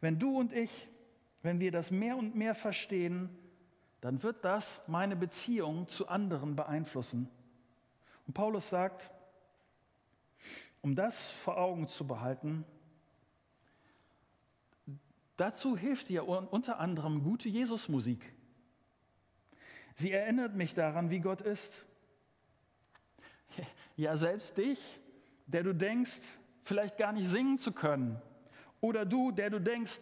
Wenn 0.01 0.19
du 0.19 0.37
und 0.37 0.53
ich, 0.53 0.91
wenn 1.41 1.59
wir 1.59 1.71
das 1.71 1.89
mehr 1.89 2.15
und 2.15 2.35
mehr 2.35 2.53
verstehen, 2.53 3.29
dann 4.01 4.21
wird 4.21 4.45
das 4.45 4.81
meine 4.87 5.15
Beziehung 5.15 5.87
zu 5.87 6.07
anderen 6.07 6.55
beeinflussen. 6.55 7.29
Und 8.27 8.33
Paulus 8.33 8.69
sagt, 8.69 9.11
um 10.81 10.95
das 10.95 11.31
vor 11.31 11.57
Augen 11.57 11.87
zu 11.87 12.05
behalten, 12.05 12.65
dazu 15.37 15.77
hilft 15.77 16.09
dir 16.09 16.27
unter 16.27 16.79
anderem 16.79 17.23
gute 17.23 17.49
Jesusmusik. 17.49 18.33
Sie 19.95 20.11
erinnert 20.11 20.55
mich 20.55 20.73
daran, 20.73 21.09
wie 21.09 21.19
Gott 21.19 21.41
ist. 21.41 21.85
Ja, 23.95 24.15
selbst 24.15 24.57
dich, 24.57 24.99
der 25.45 25.63
du 25.63 25.73
denkst, 25.73 26.21
vielleicht 26.63 26.97
gar 26.97 27.11
nicht 27.11 27.27
singen 27.27 27.57
zu 27.57 27.71
können. 27.71 28.19
Oder 28.81 29.05
du, 29.05 29.31
der 29.31 29.49
du 29.49 29.61
denkst, 29.61 29.99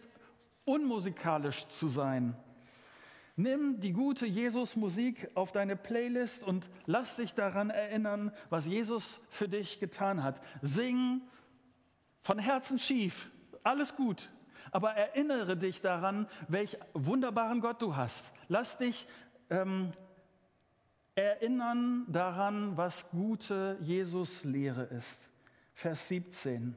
unmusikalisch 0.64 1.66
zu 1.68 1.88
sein. 1.88 2.34
Nimm 3.36 3.80
die 3.80 3.92
gute 3.92 4.26
Jesus-Musik 4.26 5.28
auf 5.34 5.52
deine 5.52 5.76
Playlist 5.76 6.44
und 6.44 6.68
lass 6.86 7.16
dich 7.16 7.34
daran 7.34 7.70
erinnern, 7.70 8.30
was 8.50 8.66
Jesus 8.66 9.20
für 9.28 9.48
dich 9.48 9.80
getan 9.80 10.22
hat. 10.22 10.40
Sing 10.60 11.22
von 12.20 12.38
Herzen 12.38 12.78
schief, 12.78 13.30
alles 13.62 13.96
gut. 13.96 14.30
Aber 14.70 14.92
erinnere 14.92 15.56
dich 15.56 15.80
daran, 15.80 16.28
welch 16.48 16.78
wunderbaren 16.92 17.60
Gott 17.60 17.82
du 17.82 17.96
hast. 17.96 18.32
Lass 18.48 18.78
dich 18.78 19.06
ähm, 19.52 19.90
erinnern 21.14 22.06
daran, 22.08 22.76
was 22.76 23.08
gute 23.10 23.76
Jesus-Lehre 23.80 24.84
ist. 24.84 25.30
Vers 25.74 26.08
17. 26.08 26.74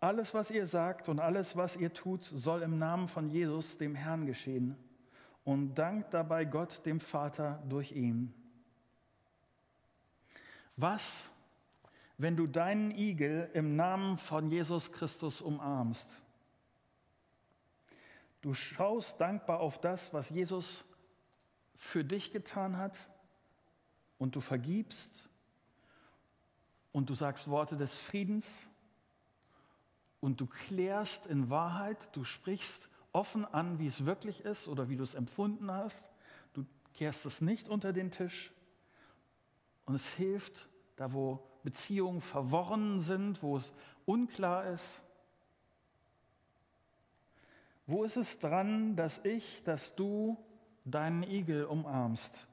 Alles, 0.00 0.34
was 0.34 0.50
ihr 0.50 0.66
sagt 0.66 1.08
und 1.08 1.20
alles, 1.20 1.56
was 1.56 1.76
ihr 1.76 1.92
tut, 1.92 2.22
soll 2.22 2.62
im 2.62 2.78
Namen 2.78 3.08
von 3.08 3.28
Jesus, 3.28 3.78
dem 3.78 3.94
Herrn, 3.94 4.26
geschehen. 4.26 4.76
Und 5.44 5.74
dankt 5.74 6.14
dabei 6.14 6.44
Gott, 6.44 6.84
dem 6.84 7.00
Vater, 7.00 7.62
durch 7.68 7.92
ihn. 7.92 8.32
Was, 10.76 11.30
wenn 12.16 12.36
du 12.36 12.46
deinen 12.46 12.90
Igel 12.92 13.50
im 13.54 13.74
Namen 13.74 14.18
von 14.18 14.50
Jesus 14.50 14.92
Christus 14.92 15.40
umarmst? 15.40 16.20
Du 18.40 18.54
schaust 18.54 19.20
dankbar 19.20 19.58
auf 19.60 19.80
das, 19.80 20.14
was 20.14 20.30
Jesus 20.30 20.84
für 21.78 22.04
dich 22.04 22.32
getan 22.32 22.76
hat 22.76 23.08
und 24.18 24.36
du 24.36 24.40
vergibst 24.40 25.28
und 26.92 27.08
du 27.08 27.14
sagst 27.14 27.48
Worte 27.48 27.76
des 27.76 27.94
Friedens 27.94 28.68
und 30.20 30.40
du 30.40 30.46
klärst 30.46 31.26
in 31.26 31.48
Wahrheit, 31.48 32.08
du 32.12 32.24
sprichst 32.24 32.88
offen 33.12 33.44
an, 33.44 33.78
wie 33.78 33.86
es 33.86 34.04
wirklich 34.04 34.44
ist 34.44 34.68
oder 34.68 34.88
wie 34.88 34.96
du 34.96 35.04
es 35.04 35.14
empfunden 35.14 35.70
hast. 35.70 36.04
Du 36.52 36.66
kehrst 36.94 37.24
es 37.24 37.40
nicht 37.40 37.68
unter 37.68 37.92
den 37.92 38.10
Tisch 38.10 38.52
und 39.86 39.94
es 39.94 40.06
hilft, 40.14 40.68
da 40.96 41.12
wo 41.12 41.42
Beziehungen 41.62 42.20
verworren 42.20 43.00
sind, 43.00 43.42
wo 43.42 43.56
es 43.56 43.72
unklar 44.04 44.66
ist. 44.66 45.04
Wo 47.86 48.04
ist 48.04 48.16
es 48.16 48.38
dran, 48.38 48.96
dass 48.96 49.24
ich, 49.24 49.62
dass 49.64 49.94
du 49.94 50.36
deinen 50.90 51.22
Igel 51.22 51.64
umarmst, 51.64 52.46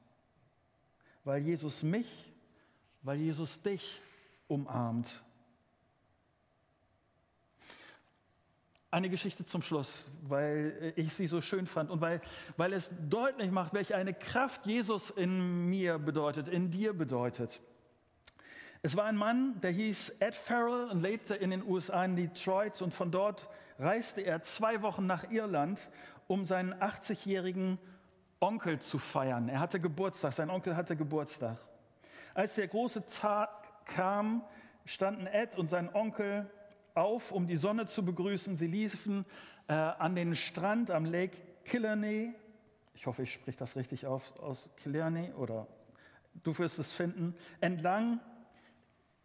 weil 1.24 1.42
Jesus 1.42 1.82
mich, 1.82 2.32
weil 3.02 3.18
Jesus 3.18 3.60
dich 3.62 4.00
umarmt. 4.48 5.22
Eine 8.90 9.10
Geschichte 9.10 9.44
zum 9.44 9.62
Schluss, 9.62 10.10
weil 10.22 10.92
ich 10.96 11.12
sie 11.12 11.26
so 11.26 11.40
schön 11.40 11.66
fand 11.66 11.90
und 11.90 12.00
weil, 12.00 12.20
weil 12.56 12.72
es 12.72 12.90
deutlich 13.08 13.50
macht, 13.50 13.74
welche 13.74 13.96
eine 13.96 14.14
Kraft 14.14 14.64
Jesus 14.66 15.10
in 15.10 15.68
mir 15.68 15.98
bedeutet, 15.98 16.48
in 16.48 16.70
dir 16.70 16.94
bedeutet. 16.94 17.60
Es 18.82 18.96
war 18.96 19.04
ein 19.04 19.16
Mann, 19.16 19.60
der 19.60 19.72
hieß 19.72 20.10
Ed 20.20 20.36
Farrell 20.36 20.88
und 20.90 21.02
lebte 21.02 21.34
in 21.34 21.50
den 21.50 21.66
USA 21.66 22.04
in 22.04 22.14
Detroit 22.14 22.80
und 22.82 22.94
von 22.94 23.10
dort 23.10 23.48
reiste 23.78 24.20
er 24.20 24.42
zwei 24.42 24.80
Wochen 24.82 25.06
nach 25.06 25.30
Irland, 25.30 25.90
um 26.28 26.44
seinen 26.44 26.72
80-jährigen 26.74 27.78
Onkel 28.46 28.78
zu 28.78 28.98
feiern. 28.98 29.48
Er 29.48 29.58
hatte 29.58 29.80
Geburtstag, 29.80 30.32
sein 30.32 30.50
Onkel 30.50 30.76
hatte 30.76 30.94
Geburtstag. 30.94 31.58
Als 32.32 32.54
der 32.54 32.68
große 32.68 33.04
Tag 33.06 33.50
kam, 33.86 34.44
standen 34.84 35.26
Ed 35.26 35.58
und 35.58 35.68
sein 35.68 35.92
Onkel 35.92 36.48
auf, 36.94 37.32
um 37.32 37.48
die 37.48 37.56
Sonne 37.56 37.86
zu 37.86 38.04
begrüßen. 38.04 38.54
Sie 38.54 38.68
liefen 38.68 39.26
äh, 39.66 39.72
an 39.72 40.14
den 40.14 40.36
Strand 40.36 40.92
am 40.92 41.04
Lake 41.04 41.36
Killarney. 41.64 42.34
Ich 42.94 43.06
hoffe, 43.06 43.24
ich 43.24 43.32
spreche 43.32 43.58
das 43.58 43.74
richtig 43.74 44.06
auf, 44.06 44.38
aus 44.38 44.70
Killarney 44.76 45.32
oder 45.32 45.66
du 46.44 46.56
wirst 46.56 46.78
es 46.78 46.92
finden. 46.92 47.34
Entlang 47.60 48.20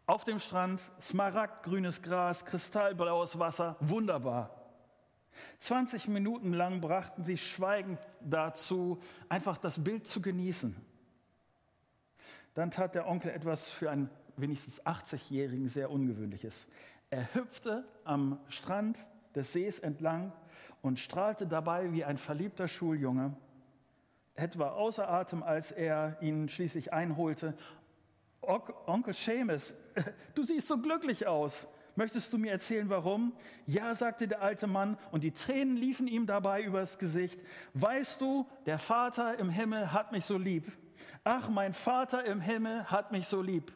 Auf 0.07 0.25
dem 0.25 0.39
Strand, 0.39 0.81
smaragdgrünes 0.99 2.01
Gras, 2.01 2.43
kristallblaues 2.43 3.37
Wasser, 3.37 3.77
wunderbar. 3.81 4.60
20 5.61 6.07
Minuten 6.07 6.53
lang 6.53 6.81
brachten 6.81 7.23
sie 7.23 7.37
schweigend 7.37 7.99
dazu, 8.19 8.99
einfach 9.29 9.59
das 9.59 9.83
Bild 9.83 10.07
zu 10.07 10.19
genießen. 10.19 10.75
Dann 12.55 12.71
tat 12.71 12.95
der 12.95 13.07
Onkel 13.07 13.29
etwas 13.29 13.69
für 13.69 13.91
einen 13.91 14.09
wenigstens 14.37 14.83
80-Jährigen 14.83 15.69
sehr 15.69 15.91
Ungewöhnliches. 15.91 16.67
Er 17.11 17.31
hüpfte 17.35 17.85
am 18.03 18.39
Strand 18.49 18.97
des 19.35 19.53
Sees 19.53 19.77
entlang 19.77 20.33
und 20.81 20.97
strahlte 20.97 21.45
dabei 21.45 21.93
wie 21.93 22.03
ein 22.03 22.17
verliebter 22.17 22.67
Schuljunge, 22.67 23.37
etwa 24.33 24.69
außer 24.69 25.07
Atem, 25.07 25.43
als 25.43 25.71
er 25.71 26.17
ihn 26.21 26.49
schließlich 26.49 26.91
einholte. 26.91 27.55
Onkel 28.41 29.13
Seamus, 29.13 29.75
du 30.33 30.41
siehst 30.41 30.67
so 30.67 30.79
glücklich 30.79 31.27
aus. 31.27 31.67
Möchtest 32.01 32.33
du 32.33 32.39
mir 32.39 32.51
erzählen, 32.51 32.89
warum? 32.89 33.31
Ja, 33.67 33.93
sagte 33.93 34.27
der 34.27 34.41
alte 34.41 34.65
Mann, 34.65 34.97
und 35.11 35.23
die 35.23 35.33
Tränen 35.33 35.77
liefen 35.77 36.07
ihm 36.07 36.25
dabei 36.25 36.63
übers 36.63 36.97
Gesicht. 36.97 37.39
Weißt 37.75 38.19
du, 38.19 38.47
der 38.65 38.79
Vater 38.79 39.37
im 39.37 39.51
Himmel 39.51 39.93
hat 39.93 40.11
mich 40.11 40.25
so 40.25 40.35
lieb. 40.35 40.65
Ach, 41.23 41.47
mein 41.49 41.73
Vater 41.73 42.25
im 42.25 42.41
Himmel 42.41 42.89
hat 42.89 43.11
mich 43.11 43.27
so 43.27 43.39
lieb. 43.39 43.71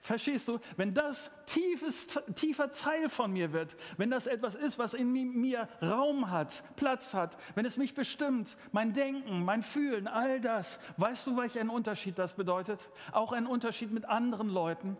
Verstehst 0.00 0.48
du, 0.48 0.58
wenn 0.78 0.94
das 0.94 1.30
tiefes, 1.44 2.06
tiefer 2.34 2.72
Teil 2.72 3.10
von 3.10 3.30
mir 3.30 3.52
wird, 3.52 3.76
wenn 3.98 4.08
das 4.08 4.26
etwas 4.26 4.54
ist, 4.54 4.78
was 4.78 4.94
in 4.94 5.12
mir 5.12 5.68
Raum 5.82 6.30
hat, 6.30 6.64
Platz 6.76 7.12
hat, 7.12 7.36
wenn 7.56 7.66
es 7.66 7.76
mich 7.76 7.92
bestimmt, 7.92 8.56
mein 8.72 8.94
Denken, 8.94 9.44
mein 9.44 9.62
Fühlen, 9.62 10.08
all 10.08 10.40
das, 10.40 10.80
weißt 10.96 11.26
du, 11.26 11.36
welch 11.36 11.58
ein 11.58 11.68
Unterschied 11.68 12.18
das 12.18 12.32
bedeutet? 12.32 12.88
Auch 13.12 13.32
ein 13.32 13.46
Unterschied 13.46 13.92
mit 13.92 14.06
anderen 14.06 14.48
Leuten. 14.48 14.96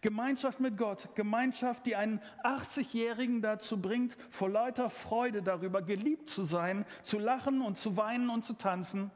Gemeinschaft 0.00 0.60
mit 0.60 0.76
Gott, 0.76 1.14
Gemeinschaft, 1.14 1.86
die 1.86 1.96
einen 1.96 2.20
80-Jährigen 2.42 3.42
dazu 3.42 3.80
bringt, 3.80 4.16
vor 4.30 4.50
lauter 4.50 4.90
Freude 4.90 5.42
darüber 5.42 5.82
geliebt 5.82 6.28
zu 6.28 6.44
sein, 6.44 6.84
zu 7.02 7.18
lachen 7.18 7.62
und 7.62 7.78
zu 7.78 7.96
weinen 7.96 8.30
und 8.30 8.44
zu 8.44 8.54
tanzen. 8.54 9.10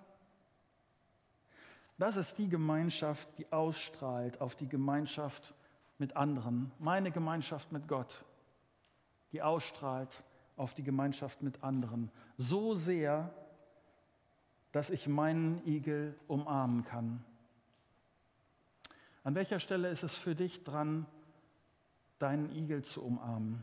Das 1.99 2.17
ist 2.17 2.39
die 2.39 2.49
Gemeinschaft, 2.49 3.29
die 3.39 3.53
ausstrahlt 3.53 4.41
auf 4.41 4.55
die 4.55 4.69
Gemeinschaft 4.69 5.55
mit 5.99 6.17
anderen. 6.17 6.71
Meine 6.79 7.11
Gemeinschaft 7.11 7.73
mit 7.73 7.89
Gott, 7.89 8.25
die 9.33 9.43
ausstrahlt 9.43 10.23
auf 10.57 10.75
die 10.75 10.85
Gemeinschaft 10.85 11.43
mit 11.43 11.63
anderen. 11.63 12.11
So 12.37 12.75
sehr, 12.75 13.33
dass 14.73 14.91
ich 14.91 15.09
meinen 15.09 15.67
Igel 15.67 16.19
umarmen 16.29 16.85
kann. 16.85 17.25
An 19.29 19.35
welcher 19.35 19.61
Stelle 19.61 19.91
ist 19.91 20.05
es 20.05 20.17
für 20.17 20.35
dich 20.35 20.65
dran, 20.65 21.05
deinen 22.19 22.51
Igel 22.51 22.83
zu 22.83 23.05
umarmen? 23.05 23.63